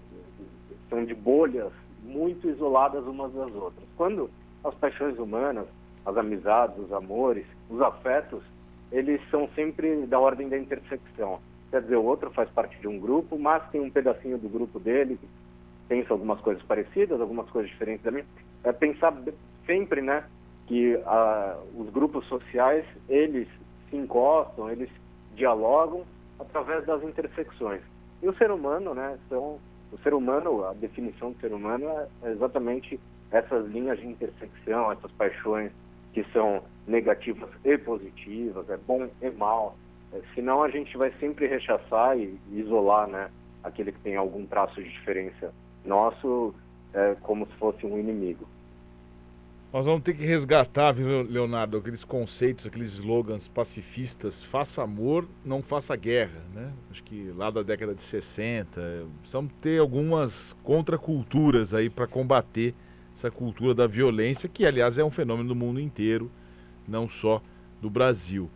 são 0.90 1.04
de 1.06 1.14
bolhas 1.14 1.72
muito 2.04 2.48
isoladas 2.48 3.06
umas 3.06 3.32
das 3.34 3.54
outras. 3.54 3.88
Quando 3.96 4.30
as 4.64 4.74
paixões 4.76 5.18
humanas, 5.18 5.68
as 6.06 6.18
amizades, 6.18 6.78
os 6.78 6.92
amores, 6.92 7.46
os 7.70 7.82
afetos, 7.82 8.42
eles 8.92 9.22
são 9.30 9.48
sempre 9.56 10.06
da 10.08 10.20
ordem 10.20 10.50
da 10.50 10.58
intersecção. 10.58 11.40
Quer 11.70 11.82
dizer, 11.82 11.98
o 11.98 12.04
outro 12.04 12.32
faz 12.32 12.50
parte 12.50 12.80
de 12.80 12.88
um 12.88 13.00
grupo, 13.00 13.38
mas 13.38 13.70
tem 13.70 13.80
um 13.80 13.92
pedacinho 13.92 14.38
do 14.38 14.50
grupo 14.50 14.80
dele 14.80 15.20
pensa 15.90 16.14
algumas 16.14 16.40
coisas 16.40 16.64
parecidas, 16.64 17.20
algumas 17.20 17.50
coisas 17.50 17.70
diferentes 17.70 18.04
também. 18.04 18.24
É 18.64 18.72
pensar 18.72 19.14
sempre, 19.66 20.02
né, 20.02 20.24
que 20.68 20.96
ah, 21.06 21.58
os 21.76 21.90
grupos 21.90 22.26
sociais, 22.28 22.86
eles 23.10 23.48
se 23.90 23.98
encostam, 23.98 24.70
eles 24.70 24.90
dialogam 25.36 26.06
através 26.40 26.86
das 26.86 27.04
intersecções. 27.04 27.82
E 28.22 28.30
o 28.30 28.36
ser 28.36 28.52
humano, 28.52 28.94
né, 28.94 29.18
são, 29.28 29.60
o 29.92 29.98
ser 30.00 30.14
humano, 30.14 30.66
a 30.66 30.74
definição 30.74 31.32
do 31.32 31.40
ser 31.40 31.54
humano 31.54 31.86
é 32.24 32.32
exatamente 32.32 33.00
essas 33.32 33.68
linhas 33.68 34.00
de 34.00 34.08
intersecção, 34.08 34.92
essas 34.92 35.12
paixões 35.14 35.72
que 36.14 36.24
são 36.32 36.64
negativas 36.88 37.50
e 37.64 37.78
positivas, 37.78 38.70
é 38.70 38.78
bom 38.78 39.08
e 39.22 39.30
mal. 39.32 39.76
É, 40.12 40.22
senão 40.34 40.64
a 40.64 40.70
gente 40.70 40.98
vai 40.98 41.12
sempre 41.20 41.48
rechaçar 41.48 42.18
e 42.18 42.40
isolar 42.52 43.08
né, 43.08 43.30
aquele 43.64 43.92
que 43.92 44.00
tem 44.00 44.16
algum 44.16 44.46
traço 44.46 44.82
de 44.82 44.90
diferença 44.90 45.54
nosso 45.86 46.54
é, 46.94 47.16
como 47.22 47.46
se 47.46 47.54
fosse 47.54 47.86
um 47.86 47.98
inimigo. 47.98 48.48
Nós 49.72 49.86
vamos 49.86 50.02
ter 50.02 50.16
que 50.16 50.26
resgatar, 50.26 50.92
viu, 50.94 51.22
Leonardo, 51.22 51.78
aqueles 51.78 52.04
conceitos, 52.04 52.66
aqueles 52.66 52.94
slogans 52.94 53.48
pacifistas, 53.48 54.42
faça 54.42 54.82
amor, 54.82 55.30
não 55.46 55.62
faça 55.62 55.96
guerra, 55.96 56.44
né? 56.52 56.74
Acho 56.90 57.04
que 57.04 57.32
lá 57.38 57.52
da 57.52 57.62
década 57.62 57.94
de 57.94 58.02
60, 58.02 58.82
precisamos 59.20 59.52
ter 59.62 59.80
algumas 59.80 60.58
contraculturas 60.64 61.76
aí 61.76 61.88
para 61.88 62.08
combater 62.08 62.74
essa 63.14 63.30
cultura 63.30 63.76
da 63.76 63.86
violência, 63.86 64.50
que 64.50 64.66
aliás 64.66 64.98
é 64.98 65.04
um 65.04 65.12
fenômeno 65.12 65.50
do 65.50 65.56
mundo 65.56 65.80
inteiro, 65.80 66.32
não 66.88 67.08
só 67.08 67.40
do 67.80 67.92
Brasil. 67.92 68.50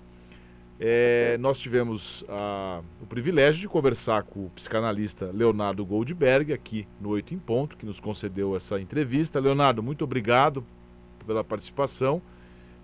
É, 0.79 1.37
nós 1.39 1.59
tivemos 1.59 2.25
a, 2.27 2.81
o 2.99 3.05
privilégio 3.05 3.61
de 3.61 3.67
conversar 3.67 4.23
com 4.23 4.47
o 4.47 4.49
psicanalista 4.49 5.29
Leonardo 5.31 5.85
Goldberg 5.85 6.51
aqui 6.51 6.87
no 6.99 7.09
Oito 7.09 7.35
em 7.35 7.39
Ponto, 7.39 7.77
que 7.77 7.85
nos 7.85 7.99
concedeu 7.99 8.55
essa 8.55 8.81
entrevista. 8.81 9.39
Leonardo, 9.39 9.83
muito 9.83 10.03
obrigado 10.03 10.65
pela 11.23 11.43
participação. 11.43 12.21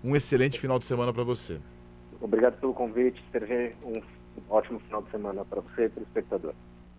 Um 0.02 0.16
excelente 0.16 0.58
final 0.58 0.78
de 0.78 0.86
semana 0.86 1.12
para 1.12 1.22
você. 1.22 1.60
Obrigado 2.20 2.58
pelo 2.58 2.74
convite, 2.74 3.22
Sergei. 3.30 3.74
Um 3.84 4.00
ótimo 4.48 4.80
final 4.80 5.02
de 5.02 5.10
semana 5.10 5.44
para 5.44 5.60
você 5.60 5.86
e 5.86 5.88
para 5.88 6.00
o 6.00 6.02
espectador. 6.04 6.54